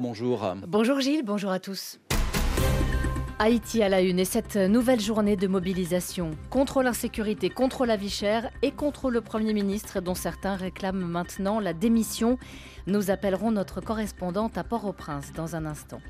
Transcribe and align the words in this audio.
bonjour. 0.00 0.54
Bonjour 0.66 1.00
Gilles, 1.00 1.22
bonjour 1.24 1.50
à 1.50 1.58
tous. 1.58 1.98
Haïti 3.44 3.82
à 3.82 3.88
la 3.88 4.02
une 4.02 4.20
et 4.20 4.24
cette 4.24 4.54
nouvelle 4.54 5.00
journée 5.00 5.34
de 5.34 5.48
mobilisation 5.48 6.30
contre 6.48 6.80
l'insécurité, 6.84 7.50
contre 7.50 7.86
la 7.86 7.96
vie 7.96 8.08
chère 8.08 8.48
et 8.62 8.70
contre 8.70 9.10
le 9.10 9.20
Premier 9.20 9.52
ministre 9.52 10.00
dont 10.00 10.14
certains 10.14 10.54
réclament 10.54 11.04
maintenant 11.04 11.58
la 11.58 11.72
démission. 11.72 12.38
Nous 12.86 13.10
appellerons 13.10 13.50
notre 13.50 13.80
correspondante 13.80 14.58
à 14.58 14.62
Port-au-Prince 14.62 15.32
dans 15.34 15.56
un 15.56 15.66
instant. 15.66 16.00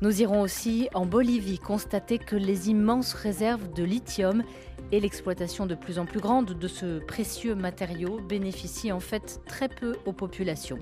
Nous 0.00 0.22
irons 0.22 0.40
aussi 0.40 0.88
en 0.94 1.04
Bolivie 1.04 1.58
constater 1.58 2.16
que 2.16 2.36
les 2.36 2.70
immenses 2.70 3.12
réserves 3.12 3.70
de 3.74 3.84
lithium 3.84 4.42
et 4.90 4.98
l'exploitation 4.98 5.66
de 5.66 5.74
plus 5.74 5.98
en 5.98 6.06
plus 6.06 6.20
grande 6.20 6.58
de 6.58 6.68
ce 6.68 7.00
précieux 7.00 7.54
matériau 7.54 8.18
bénéficient 8.26 8.92
en 8.92 9.00
fait 9.00 9.42
très 9.46 9.68
peu 9.68 9.96
aux 10.06 10.12
populations. 10.12 10.78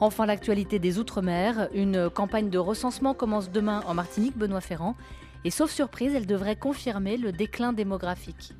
Enfin, 0.00 0.24
l'actualité 0.24 0.78
des 0.78 0.98
Outre-mer, 0.98 1.68
une 1.74 2.08
campagne 2.08 2.48
de 2.48 2.58
recensement 2.58 3.12
commence 3.12 3.50
demain 3.50 3.82
en 3.86 3.92
Martinique, 3.92 4.38
Benoît 4.38 4.62
Ferrand. 4.62 4.96
Et 5.44 5.50
sauf 5.50 5.70
surprise, 5.70 6.12
elle 6.14 6.26
devrait 6.26 6.56
confirmer 6.56 7.16
le 7.16 7.32
déclin 7.32 7.72
démographique. 7.72 8.52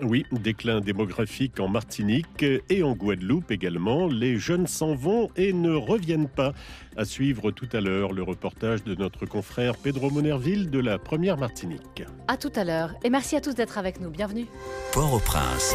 Oui, 0.00 0.24
déclin 0.32 0.80
démographique 0.80 1.60
en 1.60 1.68
Martinique 1.68 2.44
et 2.70 2.82
en 2.82 2.94
Guadeloupe 2.94 3.50
également. 3.50 4.06
Les 4.06 4.38
jeunes 4.38 4.66
s'en 4.66 4.94
vont 4.94 5.30
et 5.36 5.52
ne 5.52 5.74
reviennent 5.74 6.28
pas. 6.28 6.54
À 6.96 7.04
suivre 7.04 7.50
tout 7.50 7.68
à 7.72 7.80
l'heure 7.80 8.12
le 8.12 8.22
reportage 8.22 8.84
de 8.84 8.94
notre 8.94 9.26
confrère 9.26 9.76
Pedro 9.76 10.10
Monerville 10.10 10.70
de 10.70 10.78
la 10.78 10.98
Première 10.98 11.36
Martinique. 11.36 12.04
À 12.28 12.36
tout 12.36 12.52
à 12.56 12.64
l'heure 12.64 12.94
et 13.04 13.10
merci 13.10 13.36
à 13.36 13.40
tous 13.40 13.54
d'être 13.54 13.78
avec 13.78 14.00
nous. 14.00 14.10
Bienvenue. 14.10 14.46
Port-au-Prince, 14.92 15.74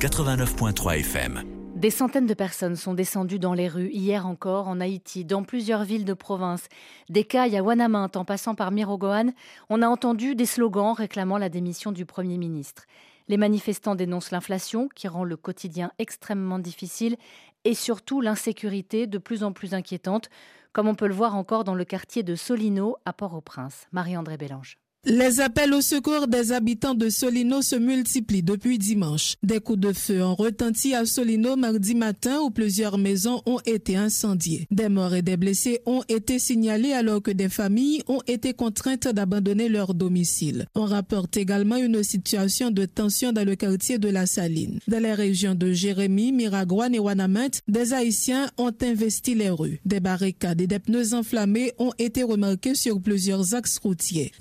89.3 0.00 1.00
FM. 1.00 1.55
Des 1.76 1.90
centaines 1.90 2.26
de 2.26 2.32
personnes 2.32 2.74
sont 2.74 2.94
descendues 2.94 3.38
dans 3.38 3.52
les 3.52 3.68
rues 3.68 3.90
hier 3.90 4.26
encore 4.26 4.66
en 4.66 4.80
Haïti, 4.80 5.26
dans 5.26 5.42
plusieurs 5.42 5.84
villes 5.84 6.06
de 6.06 6.14
province. 6.14 6.68
Des 7.10 7.22
cailles 7.22 7.54
à 7.54 7.62
Wanamint 7.62 8.10
en 8.14 8.24
passant 8.24 8.54
par 8.54 8.70
Mirogohan, 8.70 9.32
on 9.68 9.82
a 9.82 9.86
entendu 9.86 10.34
des 10.34 10.46
slogans 10.46 10.94
réclamant 10.94 11.36
la 11.36 11.50
démission 11.50 11.92
du 11.92 12.06
Premier 12.06 12.38
ministre. 12.38 12.86
Les 13.28 13.36
manifestants 13.36 13.94
dénoncent 13.94 14.30
l'inflation 14.30 14.88
qui 14.88 15.06
rend 15.06 15.22
le 15.22 15.36
quotidien 15.36 15.92
extrêmement 15.98 16.58
difficile 16.58 17.16
et 17.64 17.74
surtout 17.74 18.22
l'insécurité 18.22 19.06
de 19.06 19.18
plus 19.18 19.44
en 19.44 19.52
plus 19.52 19.74
inquiétante, 19.74 20.30
comme 20.72 20.88
on 20.88 20.94
peut 20.94 21.08
le 21.08 21.14
voir 21.14 21.36
encore 21.36 21.64
dans 21.64 21.74
le 21.74 21.84
quartier 21.84 22.22
de 22.22 22.36
Solino 22.36 22.96
à 23.04 23.12
Port-au-Prince. 23.12 23.86
Marie-André 23.92 24.38
Bélange. 24.38 24.78
Les 25.08 25.40
appels 25.40 25.72
au 25.72 25.80
secours 25.82 26.26
des 26.26 26.50
habitants 26.50 26.96
de 26.96 27.08
Solino 27.10 27.62
se 27.62 27.76
multiplient 27.76 28.42
depuis 28.42 28.76
dimanche. 28.76 29.36
Des 29.44 29.60
coups 29.60 29.78
de 29.78 29.92
feu 29.92 30.20
ont 30.20 30.34
retenti 30.34 30.96
à 30.96 31.06
Solino 31.06 31.54
mardi 31.54 31.94
matin 31.94 32.40
où 32.40 32.50
plusieurs 32.50 32.98
maisons 32.98 33.40
ont 33.46 33.60
été 33.64 33.94
incendiées. 33.94 34.66
Des 34.72 34.88
morts 34.88 35.14
et 35.14 35.22
des 35.22 35.36
blessés 35.36 35.80
ont 35.86 36.02
été 36.08 36.40
signalés 36.40 36.92
alors 36.92 37.22
que 37.22 37.30
des 37.30 37.48
familles 37.48 38.02
ont 38.08 38.20
été 38.26 38.52
contraintes 38.52 39.06
d'abandonner 39.06 39.68
leur 39.68 39.94
domicile. 39.94 40.66
On 40.74 40.86
rapporte 40.86 41.36
également 41.36 41.76
une 41.76 42.02
situation 42.02 42.72
de 42.72 42.84
tension 42.84 43.30
dans 43.32 43.46
le 43.46 43.54
quartier 43.54 43.98
de 43.98 44.08
la 44.08 44.26
Saline. 44.26 44.80
Dans 44.88 45.00
les 45.00 45.14
régions 45.14 45.54
de 45.54 45.70
Jérémy, 45.70 46.32
Miragouane 46.32 46.96
et 46.96 46.98
Wanamint, 46.98 47.50
des 47.68 47.92
Haïtiens 47.92 48.50
ont 48.58 48.74
investi 48.82 49.36
les 49.36 49.50
rues. 49.50 49.80
Des 49.84 50.00
barricades 50.00 50.60
et 50.60 50.66
des 50.66 50.80
pneus 50.80 51.14
enflammés 51.14 51.74
ont 51.78 51.92
été 51.96 52.24
remarqués 52.24 52.74
sur 52.74 53.00
plusieurs 53.00 53.54
axes 53.54 53.78
routiers. 53.78 54.32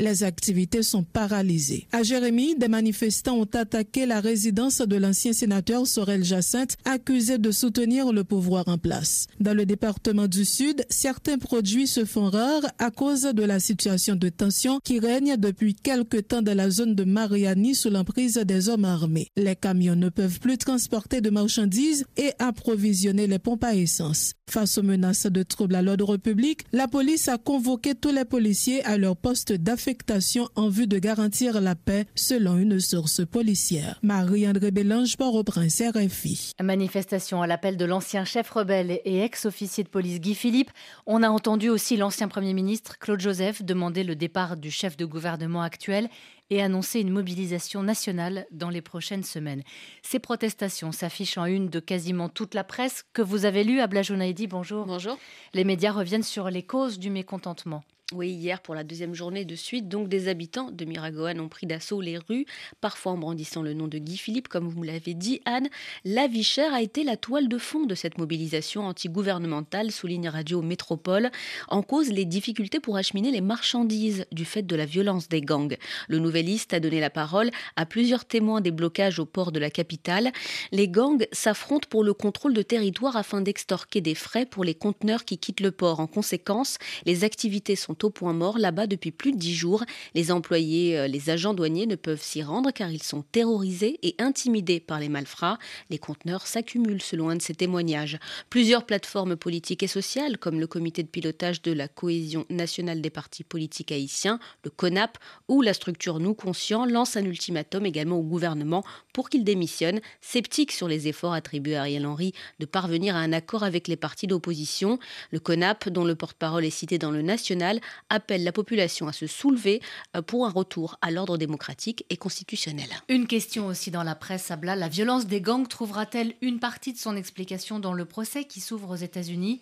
Sont 0.82 1.04
paralysées. 1.04 1.88
À 1.92 2.04
Jérémy, 2.04 2.56
des 2.56 2.68
manifestants 2.68 3.38
ont 3.38 3.50
attaqué 3.54 4.06
la 4.06 4.20
résidence 4.20 4.80
de 4.80 4.96
l'ancien 4.96 5.34
sénateur 5.34 5.88
Sorel 5.88 6.24
Jacinthe, 6.24 6.78
accusé 6.86 7.38
de 7.38 7.52
soutenir 7.52 8.12
le 8.12 8.24
pouvoir 8.24 8.68
en 8.68 8.78
place. 8.78 9.28
Dans 9.40 9.54
le 9.54 9.66
département 9.66 10.28
du 10.28 10.46
Sud, 10.46 10.86
certains 10.90 11.38
produits 11.38 11.88
se 11.88 12.06
font 12.06 12.30
rares 12.30 12.68
à 12.80 12.92
cause 12.92 13.24
de 13.24 13.44
la 13.44 13.60
situation 13.60 14.16
de 14.16 14.30
tension 14.30 14.80
qui 14.84 15.00
règne 15.00 15.38
depuis 15.38 15.76
quelque 15.76 16.18
temps 16.18 16.42
dans 16.42 16.56
la 16.56 16.70
zone 16.70 16.96
de 16.96 17.04
Mariani 17.04 17.76
sous 17.76 17.90
l'emprise 17.90 18.36
des 18.36 18.70
hommes 18.70 18.86
armés. 18.86 19.28
Les 19.36 19.56
camions 19.56 19.96
ne 19.96 20.10
peuvent 20.10 20.40
plus 20.40 20.58
transporter 20.58 21.22
de 21.22 21.30
marchandises 21.30 22.06
et 22.18 22.32
approvisionner 22.40 23.28
les 23.28 23.40
pompes 23.40 23.64
à 23.64 23.76
essence. 23.76 24.34
Face 24.50 24.78
aux 24.78 24.84
menaces 24.84 25.26
de 25.26 25.44
troubles 25.44 25.76
à 25.76 25.82
l'ordre 25.82 26.18
public, 26.18 26.66
la 26.72 26.88
police 26.88 27.28
a 27.28 27.38
convoqué 27.38 27.94
tous 27.96 28.12
les 28.12 28.26
policiers 28.26 28.86
à 28.86 28.98
leur 28.98 29.18
poste 29.18 29.52
d'affectation 29.52 30.48
en 30.56 30.70
vue 30.70 30.88
de 30.88 30.98
garantir 31.00 31.60
la 31.60 31.76
paix, 31.76 32.06
selon 32.16 32.58
une 32.58 32.80
source 32.80 33.26
policière. 33.26 34.00
Marie-André 34.04 34.72
Bélange, 34.72 35.18
Port-au-Prince, 35.18 35.82
RFI. 35.82 36.54
Manifestation 36.62 37.42
à 37.42 37.48
l'appel 37.48 37.76
de 37.76 37.86
l'ancien 37.86 38.24
chef 38.24 38.50
rebelle 38.52 39.02
et 39.04 39.20
ex-officier 39.22 39.84
de 39.84 39.90
police 39.90 40.22
Guy 40.22 40.36
Philippe. 40.36 40.72
On 41.06 41.24
a 41.24 41.30
entendu 41.30 41.70
aussi 41.70 41.98
l'ancien 41.98 42.28
Premier 42.28 42.54
ministre 42.54 42.98
Claude 43.00 43.20
Joseph 43.20 43.64
demander 43.64 44.04
le 44.04 44.16
départ 44.16 44.58
du 44.58 44.72
chef 44.72 44.96
de 44.96 45.06
gouvernement 45.06 45.64
actuel 45.64 46.08
et 46.50 46.62
annoncer 46.62 47.00
une 47.00 47.10
mobilisation 47.10 47.84
nationale 47.84 48.46
dans 48.52 48.70
les 48.70 48.82
prochaines 48.82 49.24
semaines. 49.24 49.64
Ces 50.04 50.20
protestations 50.20 50.92
s'affichent 50.92 51.38
en 51.38 51.46
une 51.46 51.70
de 51.70 51.80
quasiment 51.80 52.30
toute 52.30 52.54
la 52.54 52.64
presse 52.64 53.04
que 53.14 53.22
vous 53.22 53.46
avez 53.46 53.64
lue. 53.64 53.80
Abla 53.80 54.02
Jonaïdi, 54.02 54.48
bonjour. 54.48 54.86
Bonjour. 54.86 55.18
Les 55.54 55.64
médias 55.64 55.92
reviennent 55.92 56.24
sur 56.24 56.50
les 56.50 56.64
causes 56.64 57.00
du 57.00 57.10
mécontentement. 57.10 57.84
Oui, 58.14 58.30
hier, 58.30 58.62
pour 58.62 58.76
la 58.76 58.84
deuxième 58.84 59.16
journée 59.16 59.46
de 59.46 59.56
suite, 59.56 59.90
donc 59.90 60.10
des 60.10 60.28
habitants 60.28 60.70
de 60.70 60.86
Miragoane 60.86 61.40
ont 61.40 61.50
pris 61.50 61.66
d'assaut 61.66 62.02
les 62.02 62.20
rues, 62.20 62.46
parfois 62.80 63.14
en 63.14 63.18
brandissant 63.18 63.64
le 63.64 63.74
nom 63.74 63.88
de 63.88 63.98
Guy 63.98 64.16
Philippe, 64.16 64.48
comme 64.48 64.68
vous 64.68 64.84
l'avez 64.84 65.16
dit, 65.16 65.42
Anne. 65.46 65.70
La 66.04 66.28
vie 66.28 66.44
chère 66.44 66.72
a 66.72 66.84
été 66.84 67.04
la 67.04 67.18
toile 67.18 67.48
de 67.48 67.58
fond 67.58 67.88
de 67.88 67.96
cette 67.96 68.20
mobilisation 68.20 68.86
anti-gouvernementale, 68.86 69.92
souligne 69.92 70.30
Radio 70.30 70.62
Métropole. 70.62 71.32
En 71.68 71.82
cause, 71.82 72.12
les 72.12 72.26
difficultés 72.26 72.80
pour 72.80 72.96
acheminer 72.96 73.32
les 73.32 73.42
marchandises 73.42 74.28
du 74.32 74.46
fait 74.46 74.62
de 74.62 74.76
la 74.76 74.86
violence 74.86 75.28
des 75.28 75.42
gangs. 75.42 75.76
Le 76.08 76.20
Nouvelliste 76.20 76.76
a 76.76 76.80
donné 76.80 77.00
la 77.00 77.10
parole 77.10 77.50
à 77.76 77.88
plusieurs 77.88 78.26
témoins 78.26 78.62
des 78.62 78.70
blocages 78.70 79.18
au 79.18 79.26
port 79.26 79.52
de 79.52 79.60
la 79.60 79.72
capitale. 79.72 80.32
Les 80.72 80.88
gangs 80.88 81.26
s'affrontent 81.32 81.88
pour 81.90 82.04
le 82.04 82.14
contrôle 82.14 82.54
de 82.54 82.62
territoire 82.62 83.18
afin 83.18 83.42
d'extorquer 83.42 84.02
des 84.02 84.14
frais 84.14 84.46
pour 84.46 84.64
les 84.64 84.76
conteneurs 84.76 85.26
qui 85.26 85.40
quittent 85.40 85.62
le 85.62 85.72
port. 85.72 86.00
En 86.00 86.06
conséquence, 86.06 86.78
les 87.08 87.24
activités 87.24 87.76
sont 87.76 87.95
au 88.04 88.10
point 88.10 88.34
mort 88.34 88.58
là-bas 88.58 88.88
depuis 88.88 89.12
plus 89.12 89.32
de 89.32 89.38
dix 89.38 89.54
jours. 89.54 89.84
Les 90.14 90.32
employés, 90.32 90.98
euh, 90.98 91.08
les 91.08 91.30
agents 91.30 91.54
douaniers 91.54 91.88
ne 91.88 91.96
peuvent 91.96 92.22
s'y 92.22 92.44
rendre 92.44 92.72
car 92.72 92.92
ils 92.92 93.04
sont 93.04 93.24
terrorisés 93.32 94.00
et 94.04 94.16
intimidés 94.20 94.80
par 94.80 95.00
les 95.00 95.10
malfrats. 95.10 95.58
Les 95.90 95.98
conteneurs 95.98 96.48
s'accumulent 96.48 97.02
selon 97.02 97.30
un 97.30 97.36
de 97.36 97.42
ces 97.42 97.56
témoignages. 97.56 98.20
Plusieurs 98.50 98.86
plateformes 98.86 99.36
politiques 99.36 99.84
et 99.84 99.88
sociales, 99.88 100.38
comme 100.38 100.60
le 100.60 100.68
comité 100.68 101.04
de 101.04 101.08
pilotage 101.08 101.62
de 101.62 101.72
la 101.72 101.88
cohésion 101.88 102.46
nationale 102.50 103.02
des 103.02 103.10
partis 103.10 103.44
politiques 103.44 103.92
haïtiens, 103.92 104.40
le 104.64 104.70
CONAP, 104.70 105.18
ou 105.48 105.62
la 105.62 105.74
structure 105.74 106.20
Nous 106.20 106.34
Conscients, 106.34 106.86
lancent 106.86 107.18
un 107.18 107.26
ultimatum 107.26 107.86
également 107.86 108.18
au 108.18 108.24
gouvernement 108.24 108.84
pour 109.16 109.30
qu'il 109.30 109.46
démissionne, 109.46 110.02
sceptique 110.20 110.74
sur 110.74 110.90
les 110.90 111.08
efforts 111.08 111.32
attribués 111.32 111.78
à 111.78 111.82
Ariel 111.82 112.06
Henry 112.06 112.34
de 112.60 112.66
parvenir 112.66 113.16
à 113.16 113.20
un 113.20 113.32
accord 113.32 113.64
avec 113.64 113.88
les 113.88 113.96
partis 113.96 114.28
d'opposition. 114.28 115.00
Le 115.32 115.40
CONAP, 115.40 115.88
dont 115.88 116.04
le 116.04 116.16
porte-parole 116.16 116.66
est 116.66 116.70
cité 116.70 116.98
dans 116.98 117.12
le 117.12 117.22
national, 117.22 117.80
appelle 118.10 118.44
la 118.44 118.52
population 118.52 119.08
à 119.08 119.14
se 119.14 119.26
soulever 119.26 119.82
euh, 120.18 120.22
pour 120.22 120.46
un 120.46 120.50
retour 120.50 120.98
à 121.02 121.12
l'ordre 121.12 121.38
démocratique 121.38 122.04
et 122.10 122.18
constitutionnel. 122.18 122.90
Une 123.08 123.26
question 123.26 123.68
aussi 123.68 123.90
dans 123.90 124.04
la 124.04 124.16
presse, 124.16 124.52
Abla. 124.52 124.76
La 124.76 124.90
violence 124.90 125.28
des 125.28 125.40
gangs 125.40 125.70
trouvera-t-elle 125.70 126.34
une 126.42 126.60
partie 126.60 126.92
de 126.92 126.98
son 126.98 127.16
explication 127.16 127.80
dans 127.80 127.94
le 127.94 128.04
procès 128.04 128.44
qui 128.44 128.60
s'ouvre 128.60 128.90
aux 128.90 128.98
États-Unis? 128.98 129.62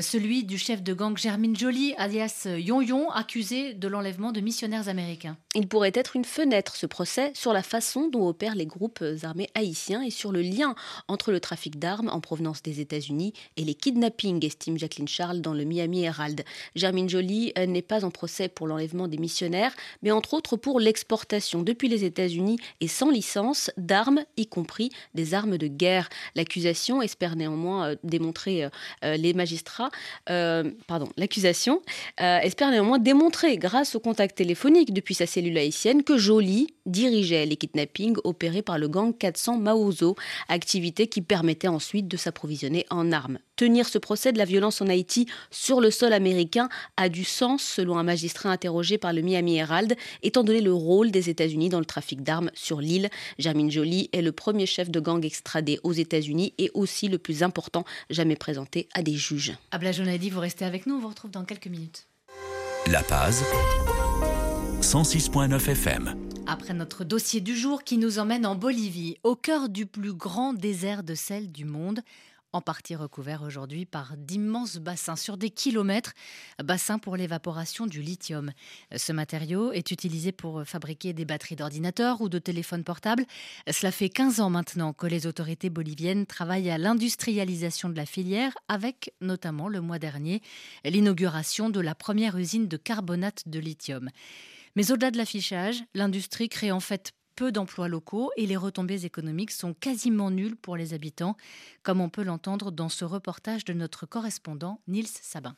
Celui 0.00 0.44
du 0.44 0.58
chef 0.58 0.82
de 0.82 0.92
gang 0.92 1.16
Germine 1.16 1.56
Jolie, 1.56 1.94
alias 1.96 2.46
Yon 2.46 2.80
Yon, 2.80 3.10
accusé 3.10 3.74
de 3.74 3.88
l'enlèvement 3.88 4.32
de 4.32 4.40
missionnaires 4.40 4.88
américains. 4.88 5.36
Il 5.54 5.66
pourrait 5.66 5.92
être 5.94 6.16
une 6.16 6.24
fenêtre, 6.24 6.76
ce 6.76 6.86
procès, 6.86 7.32
sur 7.34 7.52
la 7.52 7.62
façon 7.62 8.08
dont 8.08 8.28
opèrent 8.28 8.54
les 8.54 8.66
groupes 8.66 9.02
armés 9.22 9.48
haïtiens 9.54 10.02
et 10.02 10.10
sur 10.10 10.32
le 10.32 10.42
lien 10.42 10.74
entre 11.08 11.32
le 11.32 11.40
trafic 11.40 11.78
d'armes 11.78 12.08
en 12.08 12.20
provenance 12.20 12.62
des 12.62 12.80
États-Unis 12.80 13.32
et 13.56 13.64
les 13.64 13.74
kidnappings, 13.74 14.44
estime 14.44 14.78
Jacqueline 14.78 15.08
Charles 15.08 15.40
dans 15.40 15.54
le 15.54 15.64
Miami 15.64 16.02
Herald. 16.02 16.44
Germine 16.76 17.08
Jolie 17.08 17.52
euh, 17.58 17.66
n'est 17.66 17.82
pas 17.82 18.04
en 18.04 18.10
procès 18.10 18.48
pour 18.48 18.66
l'enlèvement 18.66 19.08
des 19.08 19.18
missionnaires, 19.18 19.74
mais 20.02 20.10
entre 20.10 20.34
autres 20.34 20.56
pour 20.56 20.80
l'exportation 20.80 21.62
depuis 21.62 21.88
les 21.88 22.04
États-Unis 22.04 22.58
et 22.80 22.88
sans 22.88 23.10
licence 23.10 23.70
d'armes, 23.76 24.24
y 24.36 24.46
compris 24.46 24.90
des 25.14 25.34
armes 25.34 25.58
de 25.58 25.66
guerre. 25.66 26.08
L'accusation 26.34 27.02
espère 27.02 27.36
néanmoins 27.36 27.90
euh, 27.90 27.96
démontrer 28.04 28.64
euh, 28.64 29.16
les 29.16 29.34
magistrats 29.34 29.87
euh, 30.30 30.70
pardon, 30.86 31.08
l'accusation 31.16 31.82
euh, 32.20 32.38
espère 32.38 32.70
néanmoins 32.70 32.98
démontrer, 32.98 33.56
grâce 33.58 33.94
au 33.94 34.00
contact 34.00 34.36
téléphonique 34.36 34.92
depuis 34.92 35.14
sa 35.14 35.26
cellule 35.26 35.58
haïtienne, 35.58 36.02
que 36.02 36.16
Jolie 36.16 36.68
dirigeait 36.86 37.46
les 37.46 37.56
kidnappings 37.56 38.16
opérés 38.24 38.62
par 38.62 38.78
le 38.78 38.88
gang 38.88 39.16
400 39.16 39.58
Maozo, 39.58 40.16
activité 40.48 41.06
qui 41.06 41.20
permettait 41.20 41.68
ensuite 41.68 42.08
de 42.08 42.16
s'approvisionner 42.16 42.86
en 42.90 43.12
armes. 43.12 43.38
Tenir 43.56 43.88
ce 43.88 43.98
procès 43.98 44.32
de 44.32 44.38
la 44.38 44.44
violence 44.44 44.80
en 44.80 44.86
Haïti 44.86 45.26
sur 45.50 45.80
le 45.80 45.90
sol 45.90 46.12
américain 46.12 46.68
a 46.96 47.08
du 47.08 47.24
sens, 47.24 47.62
selon 47.62 47.98
un 47.98 48.04
magistrat 48.04 48.50
interrogé 48.50 48.98
par 48.98 49.12
le 49.12 49.20
Miami 49.20 49.56
Herald, 49.56 49.96
étant 50.22 50.44
donné 50.44 50.60
le 50.60 50.72
rôle 50.72 51.10
des 51.10 51.28
États-Unis 51.28 51.68
dans 51.68 51.80
le 51.80 51.84
trafic 51.84 52.22
d'armes 52.22 52.52
sur 52.54 52.80
l'île. 52.80 53.10
Jermaine 53.38 53.70
Jolie 53.70 54.10
est 54.12 54.22
le 54.22 54.30
premier 54.30 54.66
chef 54.66 54.90
de 54.90 55.00
gang 55.00 55.24
extradé 55.24 55.80
aux 55.82 55.92
États-Unis 55.92 56.54
et 56.58 56.70
aussi 56.74 57.08
le 57.08 57.18
plus 57.18 57.42
important 57.42 57.84
jamais 58.10 58.36
présenté 58.36 58.88
à 58.94 59.02
des 59.02 59.14
juges. 59.14 59.54
Abla 59.78 59.92
Jonadi, 59.92 60.28
vous 60.28 60.40
restez 60.40 60.64
avec 60.64 60.86
nous, 60.86 60.96
on 60.96 60.98
vous 60.98 61.06
retrouve 61.06 61.30
dans 61.30 61.44
quelques 61.44 61.68
minutes. 61.68 62.08
La 62.88 63.00
Paz, 63.04 63.44
106.9 64.80 65.70
FM. 65.70 66.16
Après 66.48 66.74
notre 66.74 67.04
dossier 67.04 67.40
du 67.40 67.56
jour 67.56 67.84
qui 67.84 67.96
nous 67.96 68.18
emmène 68.18 68.44
en 68.44 68.56
Bolivie, 68.56 69.18
au 69.22 69.36
cœur 69.36 69.68
du 69.68 69.86
plus 69.86 70.12
grand 70.12 70.52
désert 70.52 71.04
de 71.04 71.14
sel 71.14 71.52
du 71.52 71.64
monde, 71.64 72.00
en 72.52 72.60
partie 72.60 72.96
recouvert 72.96 73.42
aujourd'hui 73.42 73.84
par 73.84 74.16
d'immenses 74.16 74.76
bassins 74.76 75.16
sur 75.16 75.36
des 75.36 75.50
kilomètres, 75.50 76.12
bassins 76.62 76.98
pour 76.98 77.16
l'évaporation 77.16 77.86
du 77.86 78.00
lithium. 78.00 78.52
Ce 78.96 79.12
matériau 79.12 79.72
est 79.72 79.90
utilisé 79.90 80.32
pour 80.32 80.62
fabriquer 80.64 81.12
des 81.12 81.24
batteries 81.24 81.56
d'ordinateurs 81.56 82.20
ou 82.20 82.28
de 82.28 82.38
téléphones 82.38 82.84
portables. 82.84 83.24
Cela 83.70 83.92
fait 83.92 84.08
15 84.08 84.40
ans 84.40 84.50
maintenant 84.50 84.92
que 84.92 85.06
les 85.06 85.26
autorités 85.26 85.70
boliviennes 85.70 86.26
travaillent 86.26 86.70
à 86.70 86.78
l'industrialisation 86.78 87.88
de 87.88 87.96
la 87.96 88.06
filière 88.06 88.52
avec 88.68 89.12
notamment 89.20 89.68
le 89.68 89.80
mois 89.80 89.98
dernier 89.98 90.40
l'inauguration 90.84 91.70
de 91.70 91.80
la 91.80 91.94
première 91.94 92.38
usine 92.38 92.68
de 92.68 92.76
carbonate 92.76 93.42
de 93.46 93.58
lithium. 93.58 94.10
Mais 94.76 94.92
au-delà 94.92 95.10
de 95.10 95.16
l'affichage, 95.16 95.82
l'industrie 95.94 96.48
crée 96.48 96.70
en 96.70 96.80
fait 96.80 97.12
peu 97.38 97.52
d'emplois 97.52 97.86
locaux 97.86 98.32
et 98.36 98.46
les 98.46 98.56
retombées 98.56 99.04
économiques 99.04 99.52
sont 99.52 99.72
quasiment 99.72 100.28
nulles 100.28 100.56
pour 100.56 100.76
les 100.76 100.92
habitants, 100.92 101.36
comme 101.84 102.00
on 102.00 102.08
peut 102.08 102.24
l'entendre 102.24 102.72
dans 102.72 102.88
ce 102.88 103.04
reportage 103.04 103.64
de 103.64 103.72
notre 103.72 104.06
correspondant 104.06 104.80
Nils 104.88 105.06
Sabin. 105.06 105.54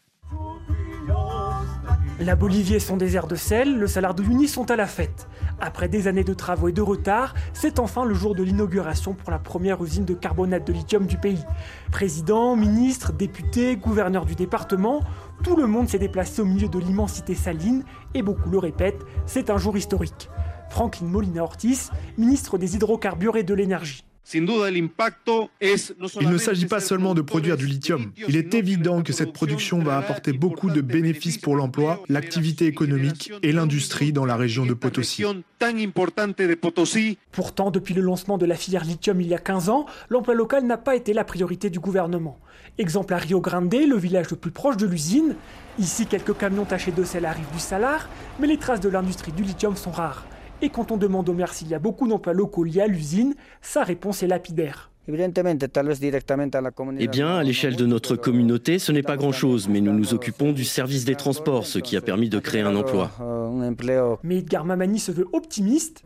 La 2.18 2.36
Bolivie 2.36 2.74
et 2.74 2.80
son 2.80 2.98
désert 2.98 3.26
de 3.26 3.34
sel, 3.34 3.78
le 3.78 3.86
Salar 3.86 4.14
de 4.14 4.22
Uyuni 4.22 4.46
sont 4.46 4.70
à 4.70 4.76
la 4.76 4.86
fête. 4.86 5.26
Après 5.58 5.88
des 5.88 6.06
années 6.06 6.22
de 6.22 6.34
travaux 6.34 6.68
et 6.68 6.72
de 6.72 6.82
retard, 6.82 7.32
c'est 7.54 7.78
enfin 7.78 8.04
le 8.04 8.12
jour 8.12 8.34
de 8.34 8.42
l'inauguration 8.42 9.14
pour 9.14 9.30
la 9.30 9.38
première 9.38 9.82
usine 9.82 10.04
de 10.04 10.12
carbonate 10.12 10.66
de 10.66 10.74
lithium 10.74 11.06
du 11.06 11.16
pays. 11.16 11.42
Président, 11.90 12.56
ministre, 12.56 13.14
député, 13.14 13.76
gouverneur 13.76 14.26
du 14.26 14.34
département, 14.34 15.00
tout 15.42 15.56
le 15.56 15.66
monde 15.66 15.88
s'est 15.88 15.98
déplacé 15.98 16.42
au 16.42 16.44
milieu 16.44 16.68
de 16.68 16.78
l'immensité 16.78 17.34
saline 17.34 17.84
et 18.12 18.20
beaucoup 18.20 18.50
le 18.50 18.58
répètent, 18.58 19.06
c'est 19.24 19.48
un 19.48 19.56
jour 19.56 19.78
historique. 19.78 20.28
Franklin 20.70 21.06
Molina 21.06 21.42
Ortiz, 21.42 21.90
ministre 22.16 22.56
des 22.56 22.76
hydrocarbures 22.76 23.36
et 23.36 23.42
de 23.42 23.54
l'énergie. 23.54 24.04
Il 24.32 24.44
ne 24.44 26.38
s'agit 26.38 26.66
pas 26.66 26.78
seulement 26.78 27.14
de 27.14 27.20
produire 27.20 27.56
du 27.56 27.66
lithium. 27.66 28.12
Il 28.28 28.36
est 28.36 28.54
évident 28.54 29.02
que 29.02 29.12
cette 29.12 29.32
production 29.32 29.80
va 29.80 29.98
apporter 29.98 30.32
beaucoup 30.32 30.70
de 30.70 30.80
bénéfices 30.80 31.38
pour 31.38 31.56
l'emploi, 31.56 32.00
l'activité 32.08 32.66
économique 32.66 33.32
et 33.42 33.50
l'industrie 33.50 34.12
dans 34.12 34.24
la 34.24 34.36
région 34.36 34.66
de 34.66 34.74
Potosí. 34.74 35.24
Pourtant, 37.32 37.70
depuis 37.70 37.94
le 37.94 38.02
lancement 38.02 38.38
de 38.38 38.46
la 38.46 38.54
filière 38.54 38.84
lithium 38.84 39.20
il 39.20 39.26
y 39.26 39.34
a 39.34 39.38
15 39.38 39.68
ans, 39.68 39.86
l'emploi 40.08 40.34
local 40.34 40.64
n'a 40.64 40.78
pas 40.78 40.94
été 40.94 41.12
la 41.12 41.24
priorité 41.24 41.68
du 41.68 41.80
gouvernement. 41.80 42.38
Exemple 42.78 43.14
à 43.14 43.18
Rio 43.18 43.40
Grande, 43.40 43.74
le 43.74 43.96
village 43.96 44.30
le 44.30 44.36
plus 44.36 44.52
proche 44.52 44.76
de 44.76 44.86
l'usine. 44.86 45.34
Ici, 45.78 46.06
quelques 46.06 46.36
camions 46.36 46.64
tachés 46.64 46.92
de 46.92 47.02
sel 47.02 47.24
arrivent 47.24 47.50
du 47.52 47.58
Salar, 47.58 48.08
mais 48.38 48.46
les 48.46 48.58
traces 48.58 48.80
de 48.80 48.88
l'industrie 48.88 49.32
du 49.32 49.42
lithium 49.42 49.76
sont 49.76 49.90
rares. 49.90 50.24
Et 50.62 50.68
quand 50.68 50.92
on 50.92 50.98
demande 50.98 51.28
au 51.28 51.32
maire 51.32 51.54
s'il 51.54 51.68
y 51.68 51.74
a 51.74 51.78
beaucoup 51.78 52.06
d'emplois 52.06 52.34
locaux 52.34 52.64
liés 52.64 52.82
à 52.82 52.86
l'usine, 52.86 53.34
sa 53.62 53.82
réponse 53.82 54.22
est 54.22 54.26
lapidaire. 54.26 54.90
Eh 55.08 55.12
bien, 57.08 57.36
à 57.36 57.42
l'échelle 57.42 57.74
de 57.74 57.86
notre 57.86 58.16
communauté, 58.16 58.78
ce 58.78 58.92
n'est 58.92 59.02
pas 59.02 59.16
grand-chose, 59.16 59.68
mais 59.68 59.80
nous 59.80 59.92
nous 59.92 60.14
occupons 60.14 60.52
du 60.52 60.64
service 60.64 61.04
des 61.04 61.16
transports, 61.16 61.66
ce 61.66 61.78
qui 61.78 61.96
a 61.96 62.00
permis 62.00 62.28
de 62.28 62.38
créer 62.38 62.60
un 62.60 62.76
emploi. 62.76 63.10
Mais 64.22 64.38
Edgar 64.38 64.64
Mamani 64.64 65.00
se 65.00 65.10
veut 65.10 65.26
optimiste. 65.32 66.04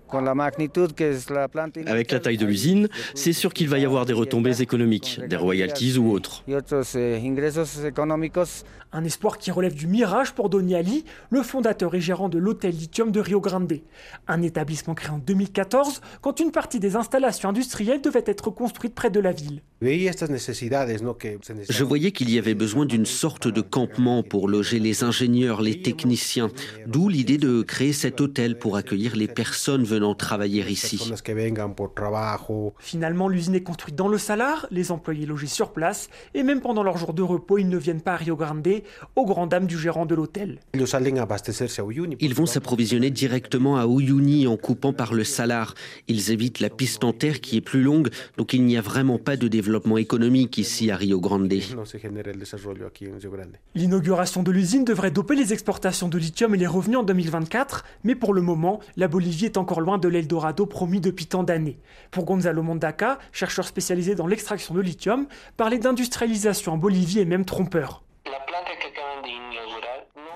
Avec 1.87 2.13
la 2.13 2.21
taille 2.21 2.39
de 2.39 2.47
l'usine, 2.47 2.89
c'est 3.15 3.33
sûr 3.33 3.53
qu'il 3.53 3.69
va 3.69 3.79
y 3.79 3.85
avoir 3.85 4.07
des 4.07 4.13
retombées 4.13 4.63
économiques, 4.63 5.21
des 5.29 5.37
royalties 5.37 5.99
ou 5.99 6.13
autres. 6.13 6.45
Un 8.97 9.03
espoir 9.03 9.39
qui 9.39 9.51
relève 9.51 9.75
du 9.75 9.89
mirage 9.89 10.35
pour 10.35 10.49
Donny 10.49 10.77
Ali, 10.77 11.05
le 11.31 11.43
fondateur 11.43 11.97
et 11.97 12.01
gérant 12.01 12.29
de 12.29 12.39
l'hôtel 12.39 12.77
Lithium 12.77 13.11
de 13.11 13.19
Rio 13.19 13.41
Grande. 13.41 13.81
Un 14.29 14.41
établissement 14.41 14.95
créé 14.95 15.11
en 15.11 15.19
2014 15.19 16.01
quand 16.21 16.39
une 16.39 16.53
partie 16.53 16.79
des 16.79 16.95
installations 16.95 17.49
industrielles 17.49 18.01
devait 18.01 18.23
être 18.25 18.51
construite 18.51 18.95
près 18.95 19.11
de 19.11 19.19
la 19.19 19.33
ville. 19.33 19.63
Je 19.83 21.83
voyais 21.83 22.13
qu'il 22.13 22.31
y 22.31 22.39
avait 22.39 22.55
besoin 22.55 22.87
d'une 22.87 23.05
sorte 23.05 23.49
de 23.49 23.61
campement 23.61 24.23
pour 24.23 24.49
loger 24.49 24.79
les 24.79 25.03
ingénieurs, 25.03 25.61
les 25.61 25.83
techniciens, 25.83 26.53
d'où 26.87 27.09
l'idée 27.09 27.37
de 27.37 27.63
créer 27.63 27.93
cet 27.93 28.21
hôtel 28.21 28.61
pour 28.61 28.77
accueillir 28.77 29.17
les 29.17 29.27
personnes 29.27 29.83
venant 29.83 30.15
travailler 30.15 30.65
ici. 30.71 31.13
Finalement, 32.79 33.29
l'usine 33.29 33.55
est 33.57 33.65
construite 33.65 33.97
dans 33.97 34.07
le 34.07 34.19
Salar, 34.19 34.69
les 34.71 34.93
employés 34.93 35.27
logés 35.27 35.49
sur 35.49 35.73
place, 35.73 36.09
et 36.33 36.45
même 36.45 36.61
pendant 36.61 36.85
leurs 36.85 36.97
jours 36.97 37.13
de 37.13 37.23
repos, 37.23 37.59
ils 37.59 37.69
ne 37.69 37.77
viennent 37.77 38.01
pas 38.01 38.13
à 38.13 38.19
Rio 38.19 38.37
Grande, 38.37 38.84
aux 39.17 39.27
grandes 39.27 39.51
dames 39.51 39.67
du 39.67 39.79
gérant 39.79 40.07
de 40.07 40.15
l'hôtel. 40.15 40.61
Ils 40.75 42.35
vont 42.35 42.47
s'approvisionner 42.47 43.11
directement 43.11 43.77
à 43.77 43.87
Uyuni 43.87 44.47
en 44.47 44.57
coupant 44.57 44.93
par 44.93 45.15
le 45.15 45.25
Salar. 45.25 45.75
Ils 46.09 46.31
évitent 46.31 46.61
la 46.61 46.71
piste 46.71 47.05
en 47.05 47.13
terre 47.13 47.41
qui 47.41 47.57
est 47.57 47.61
plus 47.61 47.83
longue, 47.83 48.11
donc 48.37 48.53
il 48.53 48.65
n'y 48.65 48.77
a 48.77 48.81
vraiment 48.81 49.19
pas 49.19 49.37
de 49.37 49.49
développement 49.49 49.99
économique 49.99 50.59
ici 50.59 50.91
à 50.91 50.97
Rio 50.97 51.21
Grande. 51.21 51.45
L'inauguration 53.75 54.43
de 54.43 54.51
l'usine 54.51 54.85
devrait 54.85 55.11
doper 55.11 55.35
les 55.35 55.53
exportations 55.53 56.09
de 56.09 56.19
lithium 56.19 56.55
et 56.55 56.59
les 56.59 56.67
revenus 56.67 56.99
en 56.99 57.03
2024, 57.03 57.85
mais 58.05 58.15
pour 58.15 58.33
le 58.33 58.41
moment, 58.41 58.81
la 58.97 59.09
Bolivie 59.09 59.47
est 59.47 59.57
encore 59.57 59.81
loin 59.81 59.99
de 59.99 60.09
l'Eldorado 60.09 60.67
promis 60.67 61.01
depuis 61.01 61.27
tant 61.27 61.43
d'années. 61.43 61.79
Pour 62.11 62.25
Gonzalo 62.25 62.63
Mondaca, 62.63 63.19
chercheur 63.33 63.67
spécialisé 63.67 64.15
dans 64.15 64.27
l'extraction 64.27 64.75
de 64.75 64.81
lithium, 64.81 65.27
parler 65.57 65.79
d'industrialisation 65.79 66.73
en 66.73 66.79
Bolivie 66.79 67.21
est 67.21 67.25
même 67.25 67.45
trompeur. 67.45 68.04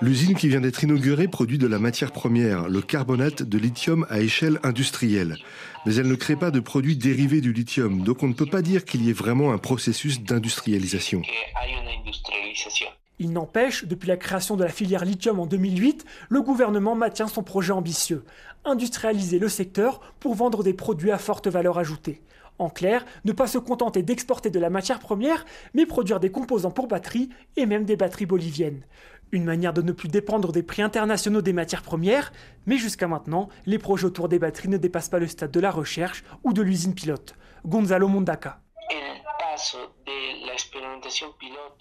L'usine 0.01 0.33
qui 0.33 0.47
vient 0.47 0.61
d'être 0.61 0.81
inaugurée 0.81 1.27
produit 1.27 1.57
de 1.57 1.67
la 1.67 1.77
matière 1.77 2.13
première, 2.13 2.69
le 2.69 2.81
carbonate 2.81 3.43
de 3.43 3.57
lithium 3.57 4.05
à 4.09 4.21
échelle 4.21 4.57
industrielle. 4.63 5.35
Mais 5.85 5.95
elle 5.95 6.07
ne 6.07 6.15
crée 6.15 6.37
pas 6.37 6.51
de 6.51 6.61
produits 6.61 6.95
dérivés 6.95 7.41
du 7.41 7.51
lithium, 7.51 8.03
donc 8.03 8.23
on 8.23 8.29
ne 8.29 8.33
peut 8.33 8.45
pas 8.45 8.61
dire 8.61 8.85
qu'il 8.85 9.03
y 9.03 9.09
ait 9.09 9.13
vraiment 9.13 9.51
un 9.51 9.57
processus 9.57 10.21
d'industrialisation. 10.21 11.21
Il 13.19 13.33
n'empêche, 13.33 13.83
depuis 13.83 14.07
la 14.07 14.15
création 14.15 14.55
de 14.55 14.63
la 14.63 14.69
filière 14.69 15.03
lithium 15.03 15.37
en 15.37 15.45
2008, 15.45 16.05
le 16.29 16.41
gouvernement 16.41 16.95
maintient 16.95 17.27
son 17.27 17.43
projet 17.43 17.73
ambitieux, 17.73 18.23
industrialiser 18.63 19.37
le 19.37 19.49
secteur 19.49 19.99
pour 20.21 20.33
vendre 20.33 20.63
des 20.63 20.73
produits 20.73 21.11
à 21.11 21.17
forte 21.17 21.47
valeur 21.47 21.77
ajoutée. 21.77 22.21
En 22.57 22.69
clair, 22.69 23.05
ne 23.23 23.31
pas 23.31 23.47
se 23.47 23.57
contenter 23.57 24.03
d'exporter 24.03 24.49
de 24.49 24.59
la 24.59 24.69
matière 24.69 24.99
première, 24.99 25.45
mais 25.73 25.85
produire 25.85 26.19
des 26.19 26.29
composants 26.29 26.71
pour 26.71 26.87
batteries 26.87 27.29
et 27.55 27.65
même 27.65 27.85
des 27.85 27.95
batteries 27.95 28.25
boliviennes. 28.25 28.83
Une 29.31 29.43
manière 29.43 29.73
de 29.73 29.81
ne 29.83 29.91
plus 29.91 30.09
dépendre 30.09 30.51
des 30.51 30.63
prix 30.63 30.81
internationaux 30.81 31.41
des 31.41 31.53
matières 31.53 31.83
premières, 31.83 32.31
mais 32.65 32.77
jusqu'à 32.77 33.07
maintenant, 33.07 33.49
les 33.65 33.77
projets 33.77 34.05
autour 34.05 34.27
des 34.27 34.39
batteries 34.39 34.69
ne 34.69 34.77
dépassent 34.77 35.09
pas 35.09 35.19
le 35.19 35.27
stade 35.27 35.51
de 35.51 35.59
la 35.59 35.69
recherche 35.69 36.23
ou 36.43 36.51
de 36.51 36.63
l'usine 36.63 36.95
pilote. 36.95 37.35
Gonzalo 37.65 38.07
Mondaca. 38.07 38.61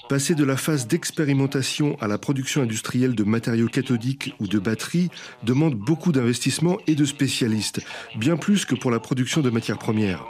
Passer 0.08 0.34
de 0.34 0.44
la 0.44 0.56
phase 0.56 0.86
d'expérimentation 0.86 1.96
à 2.00 2.08
la 2.08 2.18
production 2.18 2.62
industrielle 2.62 3.14
de 3.14 3.24
matériaux 3.24 3.68
cathodiques 3.68 4.34
ou 4.40 4.46
de 4.46 4.58
batteries 4.58 5.10
demande 5.42 5.74
beaucoup 5.74 6.12
d'investissements 6.12 6.78
et 6.86 6.94
de 6.94 7.04
spécialistes, 7.04 7.80
bien 8.16 8.36
plus 8.36 8.64
que 8.64 8.74
pour 8.74 8.90
la 8.90 9.00
production 9.00 9.42
de 9.42 9.50
matières 9.50 9.78
premières. 9.78 10.24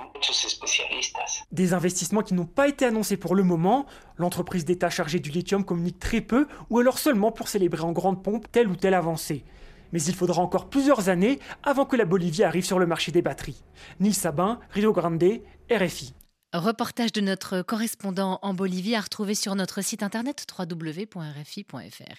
Des 1.53 1.73
investissements 1.73 2.23
qui 2.23 2.35
n'ont 2.35 2.45
pas 2.45 2.69
été 2.69 2.85
annoncés 2.85 3.17
pour 3.17 3.35
le 3.35 3.43
moment. 3.43 3.87
L'entreprise 4.17 4.65
d'État 4.65 4.91
chargée 4.91 5.21
du 5.21 5.31
lithium 5.31 5.65
communique 5.65 5.99
très 5.99 6.21
peu 6.21 6.47
ou 6.71 6.79
alors 6.79 6.99
seulement 6.99 7.33
pour 7.33 7.49
célébrer 7.49 7.83
en 7.83 7.93
grande 7.93 8.23
pompe 8.23 8.51
telle 8.51 8.69
ou 8.69 8.77
telle 8.77 8.95
avancée. 8.95 9.45
Mais 9.93 10.03
il 10.03 10.15
faudra 10.15 10.43
encore 10.43 10.69
plusieurs 10.69 11.09
années 11.09 11.39
avant 11.63 11.87
que 11.87 11.97
la 11.97 12.05
Bolivie 12.05 12.45
arrive 12.45 12.65
sur 12.65 12.79
le 12.79 12.87
marché 12.87 13.13
des 13.13 13.23
batteries. 13.23 13.63
Nils 14.01 14.15
Sabin, 14.15 14.61
Rio 14.71 14.93
Grande, 14.93 15.41
RFI. 15.71 16.13
Reportage 16.55 17.13
de 17.13 17.21
notre 17.21 17.61
correspondant 17.61 18.39
en 18.41 18.55
Bolivie 18.55 18.95
à 18.95 19.03
retrouver 19.03 19.35
sur 19.35 19.55
notre 19.55 19.83
site 19.83 20.03
internet 20.03 20.47
www.rfi.fr. 20.59 22.15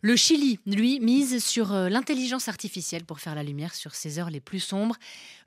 Le 0.00 0.14
Chili, 0.14 0.60
lui, 0.64 1.00
mise 1.00 1.44
sur 1.44 1.72
euh, 1.72 1.88
l'intelligence 1.88 2.46
artificielle 2.46 3.04
pour 3.04 3.18
faire 3.18 3.34
la 3.34 3.42
lumière 3.42 3.74
sur 3.74 3.96
ses 3.96 4.20
heures 4.20 4.30
les 4.30 4.38
plus 4.38 4.60
sombres. 4.60 4.94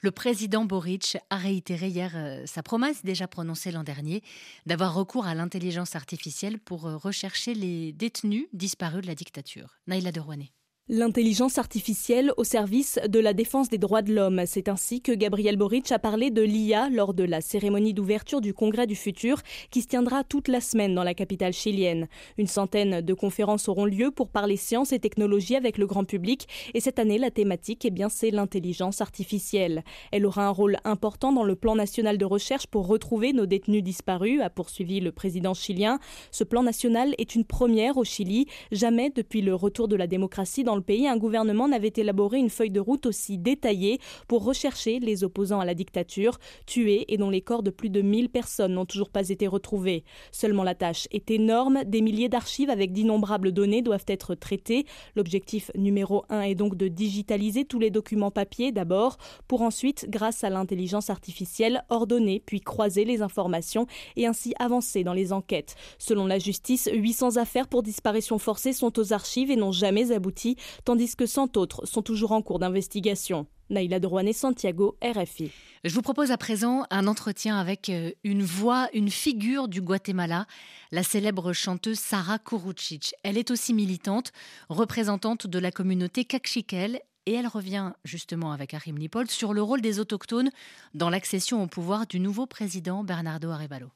Le 0.01 0.11
président 0.11 0.65
Boric 0.65 1.17
a 1.29 1.37
réitéré 1.37 1.87
hier 1.87 2.11
euh, 2.15 2.45
sa 2.45 2.63
promesse 2.63 3.05
déjà 3.05 3.29
prononcée 3.29 3.71
l'an 3.71 3.83
dernier 3.83 4.21
d'avoir 4.65 4.93
recours 4.93 5.25
à 5.25 5.33
l'intelligence 5.33 5.95
artificielle 5.95 6.59
pour 6.59 6.85
euh, 6.85 6.97
rechercher 6.97 7.53
les 7.53 7.93
détenus 7.93 8.47
disparus 8.51 9.03
de 9.03 9.07
la 9.07 9.15
dictature. 9.15 9.77
Naïla 9.87 10.11
de 10.11 10.19
Rouanet. 10.19 10.51
L'intelligence 10.89 11.57
artificielle 11.57 12.31
au 12.37 12.45
service 12.45 12.97
de 13.09 13.19
la 13.19 13.33
défense 13.33 13.67
des 13.67 13.77
droits 13.77 14.01
de 14.01 14.13
l'homme. 14.13 14.43
C'est 14.45 14.69
ainsi 14.69 15.01
que 15.01 15.11
Gabriel 15.11 15.57
Boric 15.57 15.91
a 15.91 15.99
parlé 15.99 16.31
de 16.31 16.41
l'IA 16.41 16.87
lors 16.89 17.13
de 17.13 17.25
la 17.25 17.41
cérémonie 17.41 17.93
d'ouverture 17.93 18.39
du 18.39 18.53
Congrès 18.53 18.87
du 18.87 18.95
futur 18.95 19.41
qui 19.69 19.81
se 19.81 19.87
tiendra 19.87 20.23
toute 20.23 20.47
la 20.47 20.61
semaine 20.61 20.95
dans 20.95 21.03
la 21.03 21.13
capitale 21.13 21.51
chilienne. 21.51 22.07
Une 22.37 22.47
centaine 22.47 23.01
de 23.01 23.13
conférences 23.13 23.67
auront 23.67 23.83
lieu 23.83 24.11
pour 24.11 24.29
parler 24.29 24.55
sciences 24.55 24.93
et 24.93 24.99
technologies 24.99 25.57
avec 25.57 25.77
le 25.77 25.87
grand 25.87 26.05
public 26.05 26.47
et 26.73 26.79
cette 26.79 26.99
année 26.99 27.17
la 27.17 27.31
thématique 27.31 27.83
eh 27.83 27.91
bien 27.91 28.07
c'est 28.07 28.31
l'intelligence 28.31 29.01
artificielle. 29.01 29.83
Elle 30.13 30.25
aura 30.25 30.47
un 30.47 30.51
rôle 30.51 30.77
important 30.85 31.33
dans 31.33 31.43
le 31.43 31.57
plan 31.57 31.75
national 31.75 32.17
de 32.17 32.23
recherche 32.23 32.65
pour 32.65 32.87
retrouver 32.87 33.33
nos 33.33 33.45
détenus 33.45 33.83
disparus, 33.83 34.39
a 34.39 34.49
poursuivi 34.49 35.01
le 35.01 35.11
président 35.11 35.53
chilien. 35.53 35.99
Ce 36.31 36.45
plan 36.45 36.63
national 36.63 37.13
est 37.17 37.35
une 37.35 37.43
première 37.43 37.97
au 37.97 38.05
Chili, 38.05 38.45
jamais 38.71 39.09
depuis 39.09 39.41
le 39.41 39.53
retour 39.53 39.89
de 39.89 39.97
la 39.97 40.07
démocratie 40.07 40.63
dans 40.63 40.76
le 40.77 40.83
pays, 40.83 41.07
un 41.07 41.17
gouvernement 41.17 41.67
n'avait 41.67 41.93
élaboré 41.95 42.39
une 42.39 42.49
feuille 42.49 42.71
de 42.71 42.79
route 42.79 43.05
aussi 43.05 43.37
détaillée 43.37 43.99
pour 44.27 44.43
rechercher 44.45 44.99
les 44.99 45.23
opposants 45.23 45.59
à 45.59 45.65
la 45.65 45.73
dictature, 45.73 46.39
tués 46.65 47.05
et 47.09 47.17
dont 47.17 47.29
les 47.29 47.41
corps 47.41 47.63
de 47.63 47.69
plus 47.69 47.89
de 47.89 48.01
1000 48.01 48.29
personnes 48.29 48.73
n'ont 48.73 48.85
toujours 48.85 49.09
pas 49.09 49.29
été 49.29 49.47
retrouvés. 49.47 50.03
Seulement 50.31 50.63
la 50.63 50.75
tâche 50.75 51.07
est 51.11 51.29
énorme, 51.31 51.83
des 51.85 52.01
milliers 52.01 52.29
d'archives 52.29 52.69
avec 52.69 52.93
d'innombrables 52.93 53.51
données 53.51 53.81
doivent 53.81 54.05
être 54.07 54.35
traitées. 54.35 54.85
L'objectif 55.15 55.71
numéro 55.75 56.23
un 56.29 56.41
est 56.41 56.55
donc 56.55 56.75
de 56.75 56.87
digitaliser 56.87 57.65
tous 57.65 57.79
les 57.79 57.89
documents 57.89 58.31
papier 58.31 58.71
d'abord, 58.71 59.17
pour 59.47 59.61
ensuite, 59.61 60.07
grâce 60.09 60.43
à 60.43 60.49
l'intelligence 60.49 61.09
artificielle, 61.09 61.83
ordonner 61.89 62.41
puis 62.45 62.61
croiser 62.61 63.05
les 63.05 63.21
informations 63.21 63.87
et 64.15 64.27
ainsi 64.27 64.53
avancer 64.59 65.03
dans 65.03 65.13
les 65.13 65.33
enquêtes. 65.33 65.75
Selon 65.97 66.25
la 66.25 66.39
justice, 66.39 66.89
800 66.93 67.37
affaires 67.37 67.67
pour 67.67 67.83
disparition 67.83 68.37
forcée 68.37 68.73
sont 68.73 68.99
aux 68.99 69.13
archives 69.13 69.51
et 69.51 69.55
n'ont 69.55 69.71
jamais 69.71 70.11
abouti 70.11 70.55
tandis 70.85 71.15
que 71.15 71.25
100 71.25 71.57
autres 71.57 71.85
sont 71.85 72.01
toujours 72.01 72.31
en 72.31 72.41
cours 72.41 72.59
d'investigation. 72.59 73.47
Naïla 73.69 73.99
Drouane 73.99 74.31
Santiago, 74.31 74.97
RFI. 75.03 75.51
Je 75.83 75.93
vous 75.93 76.01
propose 76.01 76.31
à 76.31 76.37
présent 76.37 76.85
un 76.89 77.07
entretien 77.07 77.57
avec 77.57 77.89
euh, 77.89 78.11
une 78.23 78.43
voix, 78.43 78.87
une 78.93 79.09
figure 79.09 79.67
du 79.67 79.81
Guatemala, 79.81 80.45
la 80.91 81.03
célèbre 81.03 81.53
chanteuse 81.53 81.99
Sara 81.99 82.39
Kurucic. 82.39 83.13
Elle 83.23 83.37
est 83.37 83.51
aussi 83.51 83.73
militante, 83.73 84.31
représentante 84.69 85.47
de 85.47 85.59
la 85.59 85.71
communauté 85.71 86.23
Kakchikel 86.23 87.01
et 87.25 87.33
elle 87.33 87.47
revient 87.47 87.91
justement 88.05 88.53
avec 88.53 88.73
Arim 88.73 88.97
Nipol 88.97 89.29
sur 89.29 89.53
le 89.53 89.61
rôle 89.61 89.81
des 89.81 89.99
autochtones 89.99 90.49
dans 90.93 91.09
l'accession 91.09 91.61
au 91.61 91.67
pouvoir 91.67 92.07
du 92.07 92.19
nouveau 92.19 92.45
président 92.45 93.03
Bernardo 93.03 93.49
Arevalo. 93.49 93.89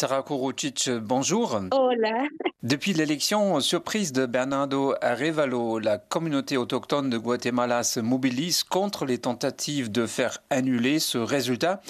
Sarah 0.00 0.22
Kurucic, 0.22 0.88
bonjour. 1.02 1.60
Hola. 1.72 2.22
Depuis 2.62 2.92
l'élection 2.92 3.58
surprise 3.58 4.12
de 4.12 4.26
Bernardo 4.26 4.94
Arevalo, 5.02 5.80
la 5.80 5.98
communauté 5.98 6.56
autochtone 6.56 7.10
de 7.10 7.18
Guatemala 7.18 7.82
se 7.82 7.98
mobilise 7.98 8.62
contre 8.62 9.06
les 9.06 9.18
tentatives 9.18 9.90
de 9.90 10.06
faire 10.06 10.38
annuler 10.50 11.00
ce 11.00 11.18
résultat. 11.18 11.80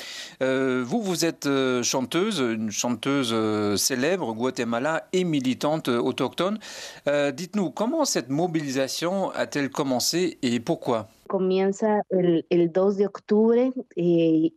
Euh, 0.42 0.82
vous, 0.86 1.02
vous 1.02 1.26
êtes 1.26 1.44
euh, 1.44 1.82
chanteuse, 1.82 2.38
une 2.38 2.70
chanteuse 2.70 3.28
euh, 3.34 3.76
célèbre 3.76 4.32
Guatemala 4.32 5.06
et 5.12 5.24
militante 5.24 5.88
autochtone. 5.88 6.58
Dites-nous, 7.06 7.68
comment 7.68 8.06
cette 8.06 8.30
mobilisation 8.30 9.32
a-t-elle 9.32 9.68
commencé 9.68 10.38
et 10.40 10.60
pourquoi? 10.60 11.08
Comienza 11.28 12.02
el, 12.11 12.44
el 12.50 12.73
2 12.73 12.97
de 12.97 13.06
octubre 13.06 13.73
eh. 13.97 14.52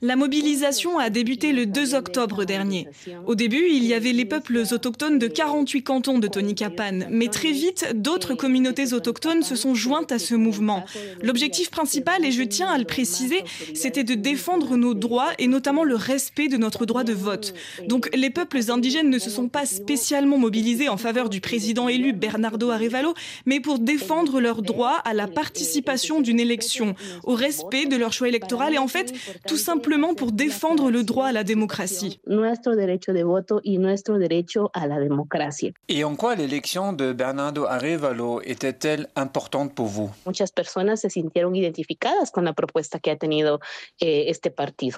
La 0.00 0.16
mobilisation 0.16 0.98
a 0.98 1.10
débuté 1.10 1.52
le 1.52 1.66
2 1.66 1.94
octobre 1.94 2.44
dernier. 2.44 2.88
Au 3.26 3.34
début, 3.34 3.66
il 3.70 3.84
y 3.84 3.94
avait 3.94 4.12
les 4.12 4.24
peuples 4.24 4.62
autochtones 4.70 5.18
de 5.18 5.26
48 5.26 5.82
cantons 5.82 6.18
de 6.18 6.28
Tonicapan, 6.28 7.06
mais 7.10 7.28
très 7.28 7.50
vite, 7.50 7.86
d'autres 7.94 8.34
communautés 8.34 8.92
autochtones 8.92 9.42
se 9.42 9.56
sont 9.56 9.74
jointes 9.74 10.12
à 10.12 10.18
ce 10.18 10.34
mouvement. 10.34 10.84
L'objectif 11.22 11.70
principal, 11.70 12.24
et 12.24 12.30
je 12.30 12.42
tiens 12.42 12.68
à 12.68 12.78
le 12.78 12.84
préciser, 12.84 13.42
c'était 13.74 14.04
de 14.04 14.14
défendre 14.14 14.76
nos 14.76 14.94
droits 14.94 15.32
et 15.38 15.48
notamment 15.48 15.84
le 15.84 15.96
respect 15.96 16.48
de 16.48 16.56
notre 16.56 16.86
droit 16.86 17.04
de 17.04 17.14
vote. 17.14 17.54
Donc 17.88 18.08
les 18.14 18.30
peuples 18.30 18.70
indigènes 18.70 19.10
ne 19.10 19.18
se 19.18 19.30
sont 19.30 19.48
pas 19.48 19.66
spécialement 19.66 20.38
mobilisés 20.38 20.88
en 20.88 20.96
faveur 20.96 21.28
du 21.28 21.40
président 21.40 21.88
élu 21.88 22.12
Bernardo 22.12 22.70
Arevalo, 22.70 23.14
mais 23.46 23.60
pour 23.60 23.78
défendre 23.78 24.40
leurs 24.40 24.62
droits 24.62 24.97
à 25.04 25.14
la 25.14 25.26
participation 25.26 26.20
d'une 26.20 26.40
élection, 26.40 26.94
au 27.24 27.34
respect 27.34 27.86
de 27.86 27.96
leur 27.96 28.12
choix 28.12 28.28
électoral 28.28 28.74
et 28.74 28.78
en 28.78 28.88
fait 28.88 29.12
tout 29.46 29.56
simplement 29.56 30.14
pour 30.14 30.32
défendre 30.32 30.90
le 30.90 31.02
droit 31.02 31.26
à 31.26 31.32
la 31.32 31.44
démocratie. 31.44 32.20
Et 35.88 36.04
en 36.04 36.16
quoi 36.16 36.34
l'élection 36.34 36.92
de 36.92 37.12
Bernardo 37.12 37.64
Arevalo 37.64 38.40
était-elle 38.44 39.08
importante 39.16 39.74
pour 39.74 39.86
vous? 39.86 40.10
Eh, 44.00 44.32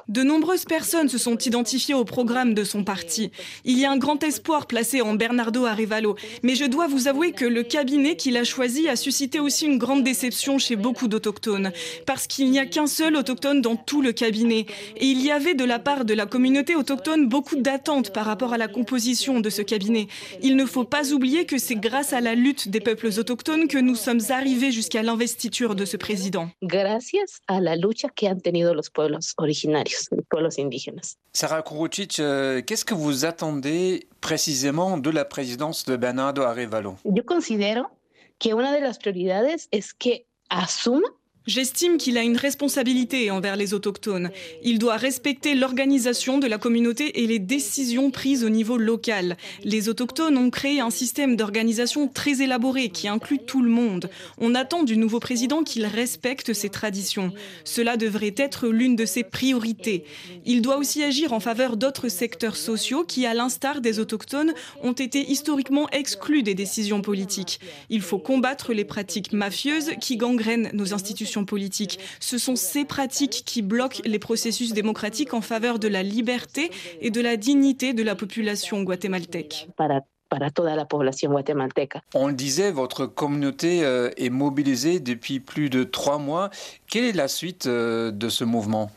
De 0.08 0.22
nombreuses 0.22 0.64
personnes 0.64 1.08
se 1.08 1.18
sont 1.18 1.38
identifiées 1.38 1.94
au 1.94 2.04
programme 2.04 2.54
de 2.54 2.64
son 2.64 2.84
parti. 2.84 3.30
Il 3.64 3.78
y 3.78 3.84
a 3.84 3.90
un 3.90 3.96
grand 3.96 4.22
espoir 4.22 4.66
placé 4.66 5.02
en 5.02 5.14
Bernardo 5.14 5.66
Arevalo, 5.66 6.16
mais 6.42 6.54
je 6.54 6.64
dois 6.64 6.86
vous 6.86 7.08
avouer 7.08 7.32
que 7.32 7.44
le 7.44 7.62
cabinet 7.62 8.16
qu'il 8.16 8.36
a 8.36 8.44
choisi 8.44 8.88
a 8.88 8.96
suscité 8.96 9.40
aussi 9.40 9.66
une 9.66 9.78
grande 9.78 9.89
grande 9.90 10.04
déception 10.04 10.56
chez 10.58 10.76
beaucoup 10.76 11.08
d'autochtones, 11.08 11.72
parce 12.06 12.28
qu'il 12.28 12.48
n'y 12.48 12.60
a 12.60 12.66
qu'un 12.66 12.86
seul 12.86 13.16
autochtone 13.16 13.60
dans 13.60 13.74
tout 13.74 14.02
le 14.02 14.12
cabinet. 14.12 14.66
Et 14.96 15.06
il 15.06 15.20
y 15.20 15.32
avait 15.32 15.54
de 15.54 15.64
la 15.64 15.80
part 15.80 16.04
de 16.04 16.14
la 16.14 16.26
communauté 16.26 16.76
autochtone 16.76 17.28
beaucoup 17.28 17.56
d'attentes 17.56 18.12
par 18.12 18.24
rapport 18.24 18.52
à 18.52 18.56
la 18.56 18.68
composition 18.68 19.40
de 19.40 19.50
ce 19.50 19.62
cabinet. 19.62 20.06
Il 20.42 20.54
ne 20.54 20.64
faut 20.64 20.84
pas 20.84 21.12
oublier 21.12 21.44
que 21.44 21.58
c'est 21.58 21.74
grâce 21.74 22.12
à 22.12 22.20
la 22.20 22.36
lutte 22.36 22.68
des 22.68 22.78
peuples 22.78 23.08
autochtones 23.18 23.66
que 23.66 23.78
nous 23.78 23.96
sommes 23.96 24.20
arrivés 24.28 24.70
jusqu'à 24.70 25.02
l'investiture 25.02 25.74
de 25.74 25.84
ce 25.84 25.96
président. 25.96 26.48
Gracias 26.62 27.40
a 27.48 27.60
la 27.60 27.74
lucha 27.74 28.10
que 28.14 28.28
han 28.28 28.40
tenido 28.40 28.72
los 28.74 28.90
pueblos 28.90 29.34
originarios, 29.38 30.06
los 30.12 30.24
pueblos 30.30 30.56
indígenas. 30.60 31.16
Sarah 31.32 31.62
Kurucic, 31.62 32.20
euh, 32.20 32.62
qu'est-ce 32.62 32.84
que 32.84 32.94
vous 32.94 33.24
attendez 33.24 34.06
précisément 34.20 34.98
de 34.98 35.10
la 35.10 35.24
présidence 35.24 35.84
de 35.84 35.96
Bernardo 35.96 36.42
Arevalo? 36.42 36.94
Yo 37.04 37.24
considero 37.24 37.88
que 38.40 38.54
una 38.54 38.72
de 38.72 38.80
las 38.80 38.98
prioridades 38.98 39.68
es 39.70 39.94
que 39.94 40.26
asuma 40.48 41.14
J'estime 41.50 41.98
qu'il 41.98 42.16
a 42.16 42.22
une 42.22 42.36
responsabilité 42.36 43.28
envers 43.32 43.56
les 43.56 43.74
autochtones. 43.74 44.30
Il 44.62 44.78
doit 44.78 44.96
respecter 44.96 45.56
l'organisation 45.56 46.38
de 46.38 46.46
la 46.46 46.58
communauté 46.58 47.24
et 47.24 47.26
les 47.26 47.40
décisions 47.40 48.12
prises 48.12 48.44
au 48.44 48.50
niveau 48.50 48.76
local. 48.76 49.36
Les 49.64 49.88
autochtones 49.88 50.38
ont 50.38 50.50
créé 50.50 50.78
un 50.78 50.90
système 50.90 51.34
d'organisation 51.34 52.06
très 52.06 52.40
élaboré 52.40 52.90
qui 52.90 53.08
inclut 53.08 53.40
tout 53.44 53.62
le 53.62 53.68
monde. 53.68 54.10
On 54.38 54.54
attend 54.54 54.84
du 54.84 54.96
nouveau 54.96 55.18
président 55.18 55.64
qu'il 55.64 55.86
respecte 55.86 56.52
ses 56.52 56.68
traditions. 56.68 57.32
Cela 57.64 57.96
devrait 57.96 58.34
être 58.36 58.68
l'une 58.68 58.94
de 58.94 59.04
ses 59.04 59.24
priorités. 59.24 60.04
Il 60.46 60.62
doit 60.62 60.76
aussi 60.76 61.02
agir 61.02 61.32
en 61.32 61.40
faveur 61.40 61.76
d'autres 61.76 62.10
secteurs 62.10 62.54
sociaux 62.54 63.02
qui, 63.02 63.26
à 63.26 63.34
l'instar 63.34 63.80
des 63.80 63.98
autochtones, 63.98 64.52
ont 64.84 64.92
été 64.92 65.28
historiquement 65.28 65.88
exclus 65.90 66.44
des 66.44 66.54
décisions 66.54 67.02
politiques. 67.02 67.58
Il 67.88 68.02
faut 68.02 68.20
combattre 68.20 68.72
les 68.72 68.84
pratiques 68.84 69.32
mafieuses 69.32 69.90
qui 70.00 70.16
gangrènent 70.16 70.70
nos 70.74 70.94
institutions 70.94 71.39
politique. 71.44 71.98
Ce 72.20 72.38
sont 72.38 72.56
ces 72.56 72.84
pratiques 72.84 73.42
qui 73.44 73.62
bloquent 73.62 74.00
les 74.04 74.18
processus 74.18 74.72
démocratiques 74.72 75.34
en 75.34 75.40
faveur 75.40 75.78
de 75.78 75.88
la 75.88 76.02
liberté 76.02 76.70
et 77.00 77.10
de 77.10 77.20
la 77.20 77.36
dignité 77.36 77.92
de 77.92 78.02
la 78.02 78.14
population 78.14 78.82
guatémaltèque. 78.82 79.68
On 82.14 82.28
le 82.28 82.34
disait, 82.34 82.70
votre 82.70 83.06
communauté 83.06 83.84
euh, 83.84 84.10
est 84.16 84.30
mobilisée 84.30 85.00
depuis 85.00 85.40
plus 85.40 85.70
de 85.70 85.82
trois 85.82 86.18
mois. 86.18 86.50
Quelle 86.88 87.04
est 87.04 87.16
la 87.16 87.26
suite 87.26 87.66
euh, 87.66 88.12
de 88.12 88.28
ce 88.28 88.44
mouvement? 88.44 88.90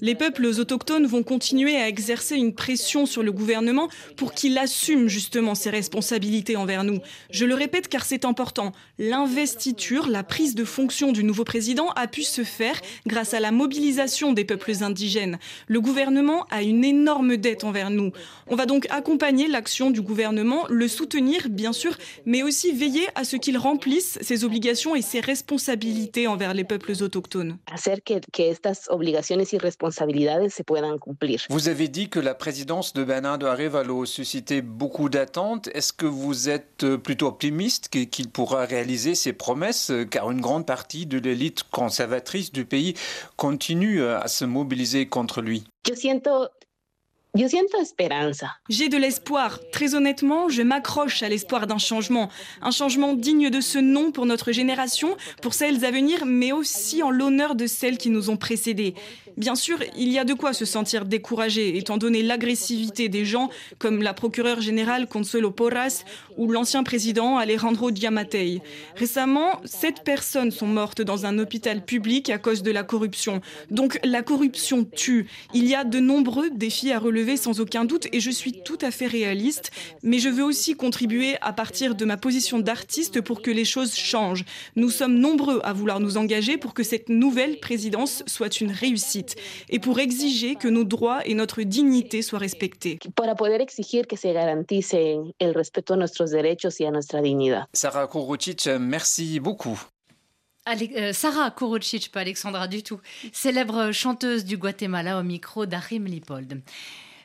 Les 0.00 0.14
peuples 0.14 0.46
autochtones 0.46 1.04
vont 1.04 1.22
continuer 1.22 1.76
à 1.76 1.86
exercer 1.86 2.36
une 2.36 2.54
pression 2.54 3.04
sur 3.04 3.22
le 3.22 3.32
gouvernement 3.32 3.88
pour 4.16 4.32
qu'il 4.32 4.56
assume 4.56 5.08
justement 5.08 5.54
ses 5.54 5.68
responsabilités 5.68 6.56
envers 6.56 6.84
nous. 6.84 7.00
Je 7.30 7.44
le 7.44 7.54
répète 7.54 7.88
car 7.88 8.06
c'est 8.06 8.24
important. 8.24 8.72
L'investiture, 8.98 10.08
la 10.08 10.22
prise 10.22 10.54
de 10.54 10.64
fonction 10.64 11.12
du 11.12 11.22
nouveau 11.22 11.44
président 11.44 11.90
a 11.96 12.06
pu 12.06 12.22
se 12.22 12.44
faire 12.44 12.80
grâce 13.06 13.34
à 13.34 13.40
la 13.40 13.52
mobilisation 13.52 14.32
des 14.32 14.46
peuples 14.46 14.82
indigènes. 14.82 15.38
Le 15.66 15.82
gouvernement 15.82 16.46
a 16.50 16.62
une 16.62 16.82
énorme 16.82 17.36
dette 17.36 17.64
envers 17.64 17.90
nous. 17.90 18.12
On 18.46 18.56
va 18.56 18.64
donc 18.64 18.86
accompagner 18.88 19.48
l'action 19.48 19.90
du 19.90 20.00
gouvernement, 20.00 20.64
le 20.70 20.88
soutenir 20.88 21.50
bien 21.50 21.74
sûr, 21.74 21.94
mais 22.24 22.42
aussi 22.42 22.72
veiller 22.72 23.06
à 23.16 23.24
ce 23.24 23.36
qu'il 23.36 23.58
remplisse 23.58 24.18
ses 24.22 24.44
obligations 24.44 24.94
et 24.94 25.02
ses 25.02 25.20
responsabilités 25.20 26.26
envers 26.26 26.54
les 26.54 26.64
peuples 26.64 26.92
autochtones. 26.92 27.01
Hacer 27.66 28.02
que, 28.02 28.20
que 28.32 28.50
estas 28.50 28.88
obligaciones 28.88 29.52
y 29.52 29.58
responsabilidades 29.58 30.52
se 30.52 30.64
puedan 30.64 30.98
cumplir. 30.98 31.42
Vous 31.48 31.68
avez 31.68 31.88
dit 31.88 32.08
que 32.08 32.20
la 32.20 32.34
présidence 32.34 32.92
de 32.92 33.04
Bernardo 33.04 33.46
Arevalo 33.46 34.06
suscitait 34.06 34.62
beaucoup 34.62 35.08
d'attentes. 35.08 35.68
Est-ce 35.74 35.92
que 35.92 36.06
vous 36.06 36.48
êtes 36.48 36.84
euh, 36.84 36.98
plutôt 36.98 37.26
optimiste 37.26 37.88
qu'il 37.88 38.30
pourra 38.30 38.64
réaliser 38.64 39.14
ses 39.14 39.32
promesses 39.32 39.90
euh, 39.90 40.04
Car 40.04 40.30
une 40.30 40.40
grande 40.40 40.66
partie 40.66 41.06
de 41.06 41.18
l'élite 41.18 41.64
conservatrice 41.70 42.52
du 42.52 42.64
pays 42.64 42.94
continue 43.36 44.00
euh, 44.00 44.20
à 44.20 44.28
se 44.28 44.44
mobiliser 44.44 45.06
contre 45.06 45.40
lui? 45.40 45.64
Yo 45.88 45.96
siento 45.96 46.48
J'ai 48.68 48.90
de 48.90 48.98
l'espoir. 48.98 49.58
Très 49.72 49.94
honnêtement, 49.94 50.50
je 50.50 50.60
m'accroche 50.60 51.22
à 51.22 51.30
l'espoir 51.30 51.66
d'un 51.66 51.78
changement. 51.78 52.28
Un 52.60 52.70
changement 52.70 53.14
digne 53.14 53.48
de 53.48 53.62
ce 53.62 53.78
nom 53.78 54.12
pour 54.12 54.26
notre 54.26 54.52
génération, 54.52 55.16
pour 55.40 55.54
celles 55.54 55.82
à 55.86 55.90
venir, 55.90 56.26
mais 56.26 56.52
aussi 56.52 57.02
en 57.02 57.10
l'honneur 57.10 57.54
de 57.54 57.66
celles 57.66 57.96
qui 57.96 58.10
nous 58.10 58.28
ont 58.28 58.36
précédés. 58.36 58.94
Bien 59.36 59.54
sûr, 59.54 59.78
il 59.96 60.10
y 60.10 60.18
a 60.18 60.24
de 60.24 60.34
quoi 60.34 60.52
se 60.52 60.66
sentir 60.66 61.06
découragé, 61.06 61.78
étant 61.78 61.96
donné 61.96 62.22
l'agressivité 62.22 63.08
des 63.08 63.24
gens, 63.24 63.48
comme 63.78 64.02
la 64.02 64.12
procureure 64.12 64.60
générale 64.60 65.06
Consuelo 65.06 65.50
Porras 65.50 66.04
ou 66.36 66.50
l'ancien 66.50 66.82
président 66.82 67.38
Alejandro 67.38 67.90
Giammattei. 67.90 68.60
Récemment, 68.94 69.60
sept 69.64 70.04
personnes 70.04 70.50
sont 70.50 70.66
mortes 70.66 71.00
dans 71.00 71.24
un 71.24 71.38
hôpital 71.38 71.84
public 71.84 72.28
à 72.28 72.38
cause 72.38 72.62
de 72.62 72.70
la 72.70 72.82
corruption. 72.82 73.40
Donc 73.70 73.98
la 74.04 74.22
corruption 74.22 74.84
tue. 74.84 75.26
Il 75.54 75.66
y 75.66 75.74
a 75.74 75.84
de 75.84 75.98
nombreux 75.98 76.50
défis 76.50 76.92
à 76.92 76.98
relever 76.98 77.36
sans 77.38 77.60
aucun 77.60 77.86
doute 77.86 78.08
et 78.12 78.20
je 78.20 78.30
suis 78.30 78.62
tout 78.64 78.78
à 78.82 78.90
fait 78.90 79.06
réaliste, 79.06 79.70
mais 80.02 80.18
je 80.18 80.28
veux 80.28 80.44
aussi 80.44 80.74
contribuer 80.74 81.36
à 81.40 81.52
partir 81.52 81.94
de 81.94 82.04
ma 82.04 82.18
position 82.18 82.58
d'artiste 82.58 83.22
pour 83.22 83.40
que 83.40 83.50
les 83.50 83.64
choses 83.64 83.94
changent. 83.94 84.44
Nous 84.76 84.90
sommes 84.90 85.18
nombreux 85.18 85.60
à 85.64 85.72
vouloir 85.72 86.00
nous 86.00 86.18
engager 86.18 86.58
pour 86.58 86.74
que 86.74 86.82
cette 86.82 87.08
nouvelle 87.08 87.60
présidence 87.60 88.22
soit 88.26 88.60
une 88.60 88.72
réussite 88.72 89.21
et 89.68 89.78
pour 89.78 89.98
exiger 89.98 90.56
que 90.56 90.68
nos 90.68 90.84
droits 90.84 91.26
et 91.26 91.34
notre 91.34 91.62
dignité 91.62 92.22
soient 92.22 92.38
respectés. 92.38 92.98
Sarah 97.72 98.06
Kourouchich, 98.06 98.66
merci 98.66 99.40
beaucoup. 99.40 99.80
Euh, 100.68 101.12
Sarah 101.12 101.50
Kourouchich, 101.50 102.12
pas 102.12 102.20
Alexandra 102.20 102.68
du 102.68 102.82
tout, 102.82 103.00
célèbre 103.32 103.90
chanteuse 103.92 104.44
du 104.44 104.56
Guatemala 104.56 105.18
au 105.18 105.22
micro 105.22 105.66
d'Arim 105.66 106.04
Lipold. 106.04 106.62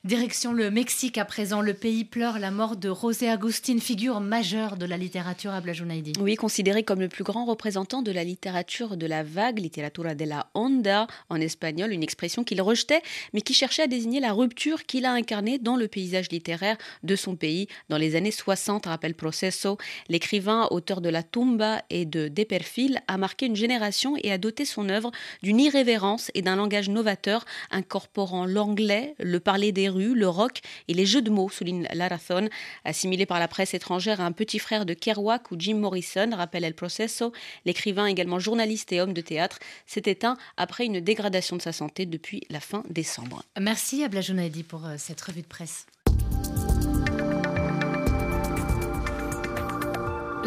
Direction 0.07 0.53
le 0.53 0.71
Mexique 0.71 1.17
à 1.17 1.25
présent, 1.25 1.59
le 1.59 1.73
pays 1.73 2.05
pleure 2.05 2.39
la 2.39 2.49
mort 2.49 2.77
de 2.77 2.93
José 2.93 3.27
Agustín, 3.27 3.81
figure 3.81 4.21
majeure 4.21 4.77
de 4.77 4.85
la 4.85 4.95
littérature 4.95 5.51
à 5.51 5.59
Blajonaidi. 5.59 6.13
Oui, 6.21 6.35
considéré 6.35 6.83
comme 6.83 7.01
le 7.01 7.09
plus 7.09 7.25
grand 7.25 7.43
représentant 7.43 8.01
de 8.01 8.13
la 8.13 8.23
littérature 8.23 8.95
de 8.95 9.05
la 9.05 9.23
vague, 9.23 9.59
littératura 9.59 10.15
de 10.15 10.23
la 10.23 10.47
onda 10.53 11.07
en 11.27 11.41
espagnol, 11.41 11.91
une 11.91 12.03
expression 12.03 12.45
qu'il 12.45 12.61
rejetait, 12.61 13.01
mais 13.33 13.41
qui 13.41 13.53
cherchait 13.53 13.81
à 13.81 13.87
désigner 13.87 14.21
la 14.21 14.31
rupture 14.31 14.85
qu'il 14.85 15.03
a 15.03 15.11
incarnée 15.11 15.59
dans 15.59 15.75
le 15.75 15.89
paysage 15.89 16.29
littéraire 16.31 16.77
de 17.03 17.17
son 17.17 17.35
pays 17.35 17.67
dans 17.89 17.97
les 17.97 18.15
années 18.15 18.31
60, 18.31 18.85
rappelle 18.85 19.13
Proceso. 19.13 19.77
L'écrivain, 20.07 20.69
auteur 20.71 21.01
de 21.01 21.09
La 21.09 21.21
Tumba 21.21 21.81
et 21.89 22.05
de 22.05 22.29
Des 22.29 22.45
Perfils, 22.45 23.01
a 23.09 23.17
marqué 23.17 23.45
une 23.45 23.57
génération 23.57 24.15
et 24.23 24.31
a 24.31 24.37
doté 24.37 24.63
son 24.63 24.87
œuvre 24.87 25.11
d'une 25.43 25.59
irrévérence 25.59 26.31
et 26.33 26.41
d'un 26.41 26.55
langage 26.55 26.87
novateur, 26.87 27.43
incorporant 27.71 28.45
l'anglais, 28.45 29.13
le 29.19 29.41
parler 29.41 29.73
des 29.73 29.89
rues, 29.89 29.96
le 29.97 30.27
rock 30.27 30.61
et 30.87 30.93
les 30.93 31.05
jeux 31.05 31.21
de 31.21 31.29
mots, 31.29 31.49
souligne 31.49 31.87
Larazón. 31.93 32.49
Assimilé 32.85 33.25
par 33.25 33.39
la 33.39 33.47
presse 33.47 33.73
étrangère 33.73 34.21
à 34.21 34.25
un 34.25 34.31
petit 34.31 34.59
frère 34.59 34.85
de 34.85 34.93
Kerouac 34.93 35.51
ou 35.51 35.55
Jim 35.57 35.75
Morrison, 35.75 36.29
rappelle 36.33 36.63
El 36.63 36.73
Proceso, 36.73 37.33
l'écrivain 37.65 38.05
également 38.05 38.39
journaliste 38.39 38.91
et 38.91 39.01
homme 39.01 39.13
de 39.13 39.21
théâtre 39.21 39.59
s'est 39.85 40.03
éteint 40.05 40.37
après 40.57 40.85
une 40.85 40.99
dégradation 40.99 41.57
de 41.57 41.61
sa 41.61 41.71
santé 41.71 42.05
depuis 42.05 42.43
la 42.49 42.59
fin 42.59 42.83
décembre. 42.89 43.43
Merci 43.59 44.03
à 44.03 44.07
Blajounadi 44.07 44.63
pour 44.63 44.85
euh, 44.85 44.95
cette 44.97 45.21
revue 45.21 45.41
de 45.41 45.47
presse. 45.47 45.85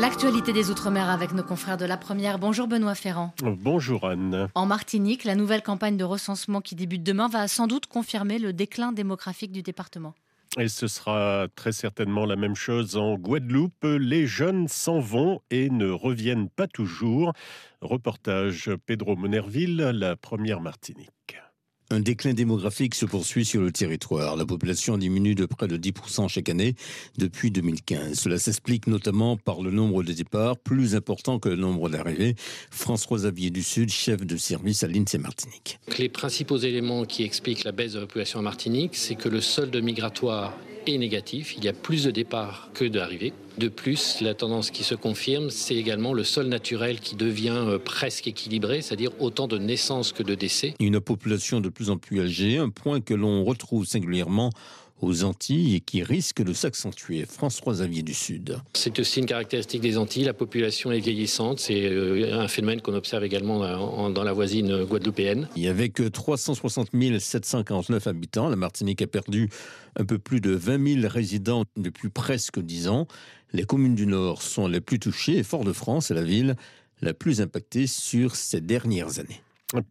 L'actualité 0.00 0.54
des 0.54 0.70
Outre-mer 0.70 1.10
avec 1.10 1.34
nos 1.34 1.42
confrères 1.42 1.76
de 1.76 1.84
la 1.84 1.98
première. 1.98 2.38
Bonjour 2.38 2.66
Benoît 2.66 2.94
Ferrand. 2.94 3.34
Bonjour 3.42 4.08
Anne. 4.08 4.48
En 4.54 4.64
Martinique, 4.64 5.24
la 5.24 5.34
nouvelle 5.34 5.62
campagne 5.62 5.98
de 5.98 6.04
recensement 6.04 6.62
qui 6.62 6.74
débute 6.74 7.02
demain 7.02 7.28
va 7.28 7.46
sans 7.48 7.66
doute 7.66 7.84
confirmer 7.84 8.38
le 8.38 8.54
déclin 8.54 8.92
démographique 8.92 9.52
du 9.52 9.60
département. 9.60 10.14
Et 10.58 10.68
ce 10.68 10.86
sera 10.86 11.48
très 11.54 11.72
certainement 11.72 12.24
la 12.24 12.36
même 12.36 12.56
chose 12.56 12.96
en 12.96 13.16
Guadeloupe. 13.16 13.84
Les 13.84 14.26
jeunes 14.26 14.68
s'en 14.68 15.00
vont 15.00 15.42
et 15.50 15.68
ne 15.68 15.90
reviennent 15.90 16.48
pas 16.48 16.66
toujours. 16.66 17.34
Reportage 17.82 18.70
Pedro 18.86 19.16
Monerville, 19.16 19.76
la 19.76 20.16
première 20.16 20.62
Martinique. 20.62 21.36
Un 21.92 21.98
déclin 21.98 22.34
démographique 22.34 22.94
se 22.94 23.04
poursuit 23.04 23.44
sur 23.44 23.60
le 23.60 23.72
territoire. 23.72 24.36
La 24.36 24.46
population 24.46 24.96
diminue 24.96 25.34
de 25.34 25.44
près 25.44 25.66
de 25.66 25.76
10% 25.76 26.28
chaque 26.28 26.48
année 26.48 26.76
depuis 27.18 27.50
2015. 27.50 28.16
Cela 28.16 28.38
s'explique 28.38 28.86
notamment 28.86 29.36
par 29.36 29.60
le 29.60 29.72
nombre 29.72 30.04
de 30.04 30.12
départs 30.12 30.56
plus 30.56 30.94
important 30.94 31.40
que 31.40 31.48
le 31.48 31.56
nombre 31.56 31.88
d'arrivées. 31.88 32.36
François 32.70 33.18
Xavier 33.18 33.50
du 33.50 33.64
Sud, 33.64 33.90
chef 33.90 34.24
de 34.24 34.36
service 34.36 34.84
à 34.84 34.86
l'INSEE 34.86 35.18
Martinique. 35.18 35.80
Les 35.98 36.08
principaux 36.08 36.58
éléments 36.58 37.04
qui 37.06 37.24
expliquent 37.24 37.64
la 37.64 37.72
baisse 37.72 37.94
de 37.94 37.98
la 37.98 38.06
population 38.06 38.38
en 38.38 38.42
Martinique, 38.42 38.94
c'est 38.94 39.16
que 39.16 39.28
le 39.28 39.40
solde 39.40 39.74
migratoire 39.82 40.56
négatif. 40.88 41.54
Il 41.56 41.64
y 41.64 41.68
a 41.68 41.72
plus 41.72 42.04
de 42.04 42.10
départs 42.10 42.70
que 42.74 42.84
d'arrivées. 42.84 43.32
De 43.58 43.68
plus, 43.68 44.20
la 44.20 44.34
tendance 44.34 44.70
qui 44.70 44.84
se 44.84 44.94
confirme, 44.94 45.50
c'est 45.50 45.74
également 45.74 46.12
le 46.12 46.24
sol 46.24 46.46
naturel 46.46 47.00
qui 47.00 47.14
devient 47.14 47.64
euh, 47.66 47.78
presque 47.78 48.26
équilibré, 48.26 48.80
c'est-à-dire 48.80 49.10
autant 49.20 49.46
de 49.46 49.58
naissances 49.58 50.12
que 50.12 50.22
de 50.22 50.34
décès. 50.34 50.74
Une 50.80 51.00
population 51.00 51.60
de 51.60 51.68
plus 51.68 51.90
en 51.90 51.98
plus 51.98 52.20
âgée, 52.20 52.58
un 52.58 52.70
point 52.70 53.00
que 53.00 53.14
l'on 53.14 53.44
retrouve 53.44 53.84
singulièrement 53.84 54.50
aux 55.00 55.24
Antilles 55.24 55.76
et 55.76 55.80
qui 55.80 56.02
risque 56.02 56.42
de 56.42 56.52
s'accentuer. 56.52 57.24
François 57.26 57.74
Xavier 57.74 58.02
du 58.02 58.14
Sud. 58.14 58.58
C'est 58.74 58.98
aussi 58.98 59.20
une 59.20 59.26
caractéristique 59.26 59.80
des 59.80 59.96
Antilles. 59.96 60.24
La 60.24 60.34
population 60.34 60.92
est 60.92 61.00
vieillissante. 61.00 61.60
C'est 61.60 61.86
euh, 61.86 62.40
un 62.40 62.48
phénomène 62.48 62.80
qu'on 62.80 62.94
observe 62.94 63.24
également 63.24 64.10
dans 64.10 64.24
la 64.24 64.32
voisine 64.32 64.84
guadeloupéenne. 64.84 65.48
Et 65.56 65.68
avec 65.68 66.00
360 66.12 66.88
749 67.18 68.06
habitants, 68.06 68.48
la 68.48 68.56
Martinique 68.56 69.02
a 69.02 69.06
perdu 69.06 69.48
un 69.96 70.04
peu 70.04 70.18
plus 70.18 70.40
de 70.40 70.50
20 70.50 71.00
000 71.02 71.08
résidents 71.12 71.64
depuis 71.76 72.08
presque 72.08 72.60
10 72.60 72.88
ans. 72.88 73.06
Les 73.52 73.64
communes 73.64 73.94
du 73.94 74.06
Nord 74.06 74.42
sont 74.42 74.68
les 74.68 74.80
plus 74.80 74.98
touchées 74.98 75.38
et 75.38 75.42
Fort-de-France 75.42 76.10
est 76.10 76.14
la 76.14 76.22
ville 76.22 76.56
la 77.02 77.14
plus 77.14 77.40
impactée 77.40 77.86
sur 77.86 78.36
ces 78.36 78.60
dernières 78.60 79.18
années. 79.18 79.40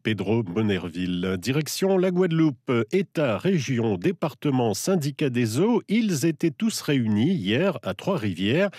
Pedro 0.04 0.44
Bonerville. 0.44 1.38
Direction 1.40 1.98
la 1.98 2.12
Guadeloupe, 2.12 2.72
État, 2.92 3.38
région, 3.38 3.98
département, 3.98 4.74
syndicat 4.74 5.30
des 5.30 5.60
eaux, 5.60 5.82
ils 5.88 6.26
étaient 6.26 6.52
tous 6.52 6.82
réunis 6.82 7.34
hier 7.34 7.78
à 7.84 7.94
Trois-Rivières 7.94 8.70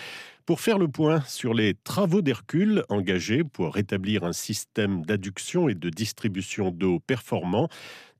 pour 0.45 0.59
faire 0.59 0.77
le 0.77 0.87
point 0.87 1.21
sur 1.21 1.53
les 1.53 1.75
travaux 1.83 2.21
d'Hercule 2.21 2.83
engagés 2.89 3.43
pour 3.43 3.73
rétablir 3.73 4.23
un 4.23 4.33
système 4.33 5.05
d'adduction 5.05 5.69
et 5.69 5.75
de 5.75 5.89
distribution 5.89 6.71
d'eau 6.71 6.99
performant. 6.99 7.69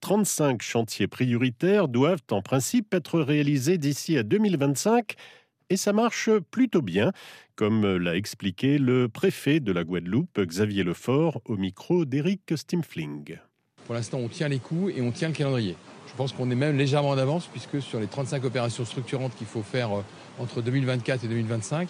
35 0.02 0.62
chantiers 0.62 1.08
prioritaires 1.08 1.88
doivent 1.88 2.24
en 2.32 2.42
principe 2.42 2.94
être 2.94 3.20
réalisés 3.20 3.78
d'ici 3.78 4.18
à 4.18 4.24
2025 4.24 5.16
et 5.72 5.78
ça 5.78 5.94
marche 5.94 6.30
plutôt 6.52 6.82
bien, 6.82 7.14
comme 7.56 7.96
l'a 7.96 8.18
expliqué 8.18 8.78
le 8.78 9.08
préfet 9.08 9.62
de 9.62 9.72
la 9.72 9.86
Guadeloupe, 9.86 10.42
Xavier 10.42 10.84
Lefort, 10.84 11.42
au 11.46 11.56
micro 11.56 12.04
d'Éric 12.04 12.42
Stimfling. 12.58 13.38
Pour 13.86 13.96
l'instant, 13.96 14.18
on 14.18 14.28
tient 14.28 14.50
les 14.50 14.60
coups 14.60 14.94
et 14.98 15.02
on 15.02 15.12
tient 15.12 15.30
le 15.30 15.34
calendrier. 15.34 15.78
Je 16.08 16.14
pense 16.18 16.34
qu'on 16.34 16.52
est 16.52 16.56
même 16.56 16.78
légèrement 16.78 17.12
en 17.12 17.18
avance, 17.18 17.48
puisque 17.48 17.82
sur 17.82 18.02
les 18.02 18.08
35 18.08 18.44
opérations 18.44 18.84
structurantes 18.84 19.34
qu'il 19.38 19.48
faut 19.48 19.64
faire 19.64 20.00
euh, 20.00 20.04
entre 20.40 20.62
2024 20.62 21.24
et 21.24 21.28
2025, 21.30 21.88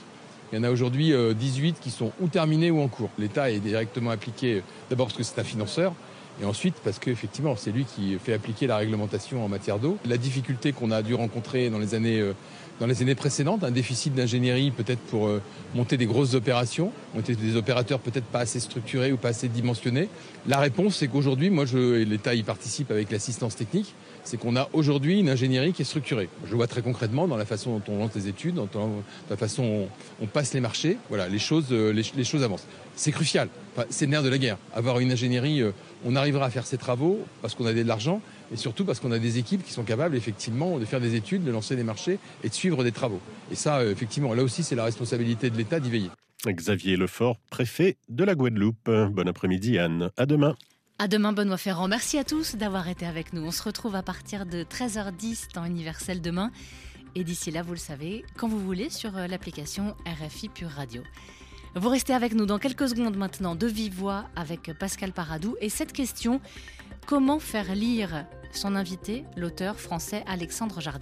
il 0.52 0.58
y 0.58 0.60
en 0.60 0.64
a 0.64 0.70
aujourd'hui 0.70 1.12
18 1.34 1.70
euh, 1.70 1.80
qui 1.82 1.90
sont 1.90 2.12
ou 2.22 2.28
terminées 2.28 2.70
ou 2.70 2.82
en 2.82 2.88
cours. 2.88 3.10
L'État 3.18 3.50
est 3.50 3.60
directement 3.60 4.12
appliqué, 4.12 4.58
euh, 4.58 4.62
d'abord 4.92 5.08
parce 5.08 5.18
que 5.18 5.24
c'est 5.24 5.40
un 5.40 5.44
financeur, 5.44 5.96
et 6.42 6.46
ensuite 6.46 6.76
parce 6.84 7.00
qu'effectivement 7.00 7.56
c'est 7.56 7.72
lui 7.72 7.86
qui 7.86 8.18
fait 8.20 8.34
appliquer 8.34 8.68
la 8.68 8.78
réglementation 8.78 9.44
en 9.44 9.48
matière 9.48 9.80
d'eau. 9.80 9.98
La 10.06 10.18
difficulté 10.18 10.72
qu'on 10.72 10.92
a 10.92 11.02
dû 11.02 11.16
rencontrer 11.16 11.70
dans 11.70 11.80
les 11.80 11.96
années 11.96 12.34
dans 12.82 12.88
les 12.88 13.00
années 13.04 13.16
précédentes, 13.16 13.64
un 13.64 13.70
déficit 13.70 14.16
d'ingénierie 14.16 14.72
peut-être 14.72 15.00
pour 15.02 15.28
euh, 15.28 15.40
monter 15.76 15.98
des 15.98 16.08
grosses 16.08 16.34
opérations. 16.34 16.92
On 17.16 17.20
était 17.20 17.36
des 17.36 17.56
opérateurs 17.56 18.00
peut-être 18.00 18.26
pas 18.26 18.40
assez 18.40 18.60
structurés 18.60 19.12
ou 19.12 19.18
pas 19.18 19.30
assez 19.30 19.48
dimensionnés. 19.48 20.10
La 20.48 20.58
réponse, 20.58 20.96
c'est 20.96 21.08
qu'aujourd'hui, 21.08 21.52
moi, 21.52 21.66
je, 21.66 22.04
l'État 22.04 22.34
y 22.34 22.42
participe 22.42 22.90
avec 22.90 23.12
l'assistance 23.12 23.56
technique, 23.56 23.94
c'est 24.24 24.38
qu'on 24.38 24.56
a 24.56 24.70
aujourd'hui 24.74 25.20
une 25.20 25.30
ingénierie 25.30 25.74
qui 25.74 25.82
est 25.82 25.86
structurée. 25.86 26.30
Je 26.46 26.56
vois 26.56 26.68
très 26.68 26.82
concrètement 26.82 27.28
dans 27.28 27.38
la 27.38 27.46
façon 27.46 27.78
dont 27.78 27.94
on 27.94 28.00
lance 28.00 28.16
les 28.16 28.28
études, 28.28 28.56
dans 28.56 29.04
la 29.30 29.38
façon 29.38 29.64
dont 29.64 29.90
on 30.22 30.28
passe 30.28 30.54
les 30.54 30.62
marchés. 30.62 30.98
Voilà, 31.10 31.28
les 31.28 31.40
choses, 31.40 31.68
euh, 31.72 31.92
les, 31.92 32.44
avancent. 32.44 32.68
C'est 32.96 33.12
crucial. 33.12 33.50
c'est 33.90 34.06
le 34.06 34.12
nerf 34.12 34.24
de 34.24 34.30
la 34.30 34.38
guerre. 34.38 34.58
Avoir 34.74 35.00
une 35.00 35.12
ingénierie, 35.12 35.62
euh, 35.62 35.72
on 36.06 36.16
arrivera 36.16 36.46
à 36.46 36.50
faire 36.50 36.66
ces 36.66 36.78
travaux 36.78 37.20
parce 37.42 37.56
qu'on 37.56 37.66
a 37.66 37.74
de 37.74 37.82
l'argent 37.82 38.22
et 38.54 38.58
surtout 38.58 38.86
parce 38.86 39.00
qu'on 39.00 39.12
a 39.12 39.20
des 39.20 39.38
équipes 39.38 39.64
qui 39.64 39.72
sont 39.72 39.84
capables 39.84 40.16
effectivement 40.16 40.78
de 40.78 40.86
faire 40.86 41.02
des 41.02 41.16
études, 41.16 41.44
de 41.44 41.52
lancer 41.52 41.76
des 41.76 41.84
marchés 41.84 42.20
et 42.44 42.50
de 42.50 42.54
suivre 42.54 42.84
des 42.84 42.92
travaux. 42.92 43.22
Et 43.52 43.56
ça, 43.56 43.80
euh, 43.80 43.92
effectivement, 43.92 44.34
là 44.34 44.44
aussi, 44.44 44.64
c'est 44.64 44.76
la 44.76 44.86
responsabilité 44.86 45.50
de 45.50 45.58
l'État 45.58 45.80
d'y 45.80 45.90
veiller. 45.90 46.10
Xavier 46.48 46.98
Lefort, 46.98 47.38
préfet 47.52 47.98
de 48.10 48.24
la 48.24 48.34
Guadeloupe. 48.34 48.90
Bon 48.90 49.28
après-midi, 49.28 49.78
Anne. 49.78 50.10
À 50.18 50.26
demain. 50.26 50.56
À 51.02 51.08
demain, 51.08 51.34
Benoît 51.34 51.58
Ferrand. 51.58 51.88
Merci 51.88 52.20
à 52.20 52.24
tous 52.24 52.54
d'avoir 52.54 52.88
été 52.88 53.08
avec 53.08 53.34
nous. 53.34 53.42
On 53.42 53.50
se 53.50 53.64
retrouve 53.64 53.96
à 53.96 54.04
partir 54.04 54.46
de 54.46 54.62
13h10 54.64 55.48
temps 55.48 55.66
universel 55.66 56.22
demain. 56.22 56.52
Et 57.16 57.24
d'ici 57.24 57.50
là, 57.50 57.64
vous 57.64 57.72
le 57.72 57.80
savez, 57.80 58.24
quand 58.38 58.48
vous 58.48 58.60
voulez, 58.60 58.92
sur 58.92 59.18
euh, 59.18 59.26
l'application 59.26 59.96
RFI 60.06 60.50
Pure 60.50 60.70
Radio. 60.70 61.02
Vous 61.74 61.90
restez 61.90 62.14
avec 62.14 62.36
nous 62.36 62.46
dans 62.46 62.60
quelques 62.60 62.88
secondes 62.88 63.18
maintenant 63.18 63.56
de 63.56 63.66
vive 63.66 63.96
voix 63.96 64.26
avec 64.36 64.78
Pascal 64.78 65.12
Paradou. 65.12 65.56
Et 65.60 65.70
cette 65.70 65.92
question, 65.92 66.40
Comment 67.08 67.40
faire 67.40 67.76
lire 67.76 68.26
son 68.52 68.76
invité, 68.76 69.26
l'auteur 69.36 69.80
français 69.80 70.24
Alexandre 70.28 70.80
Jardin? 70.80 71.00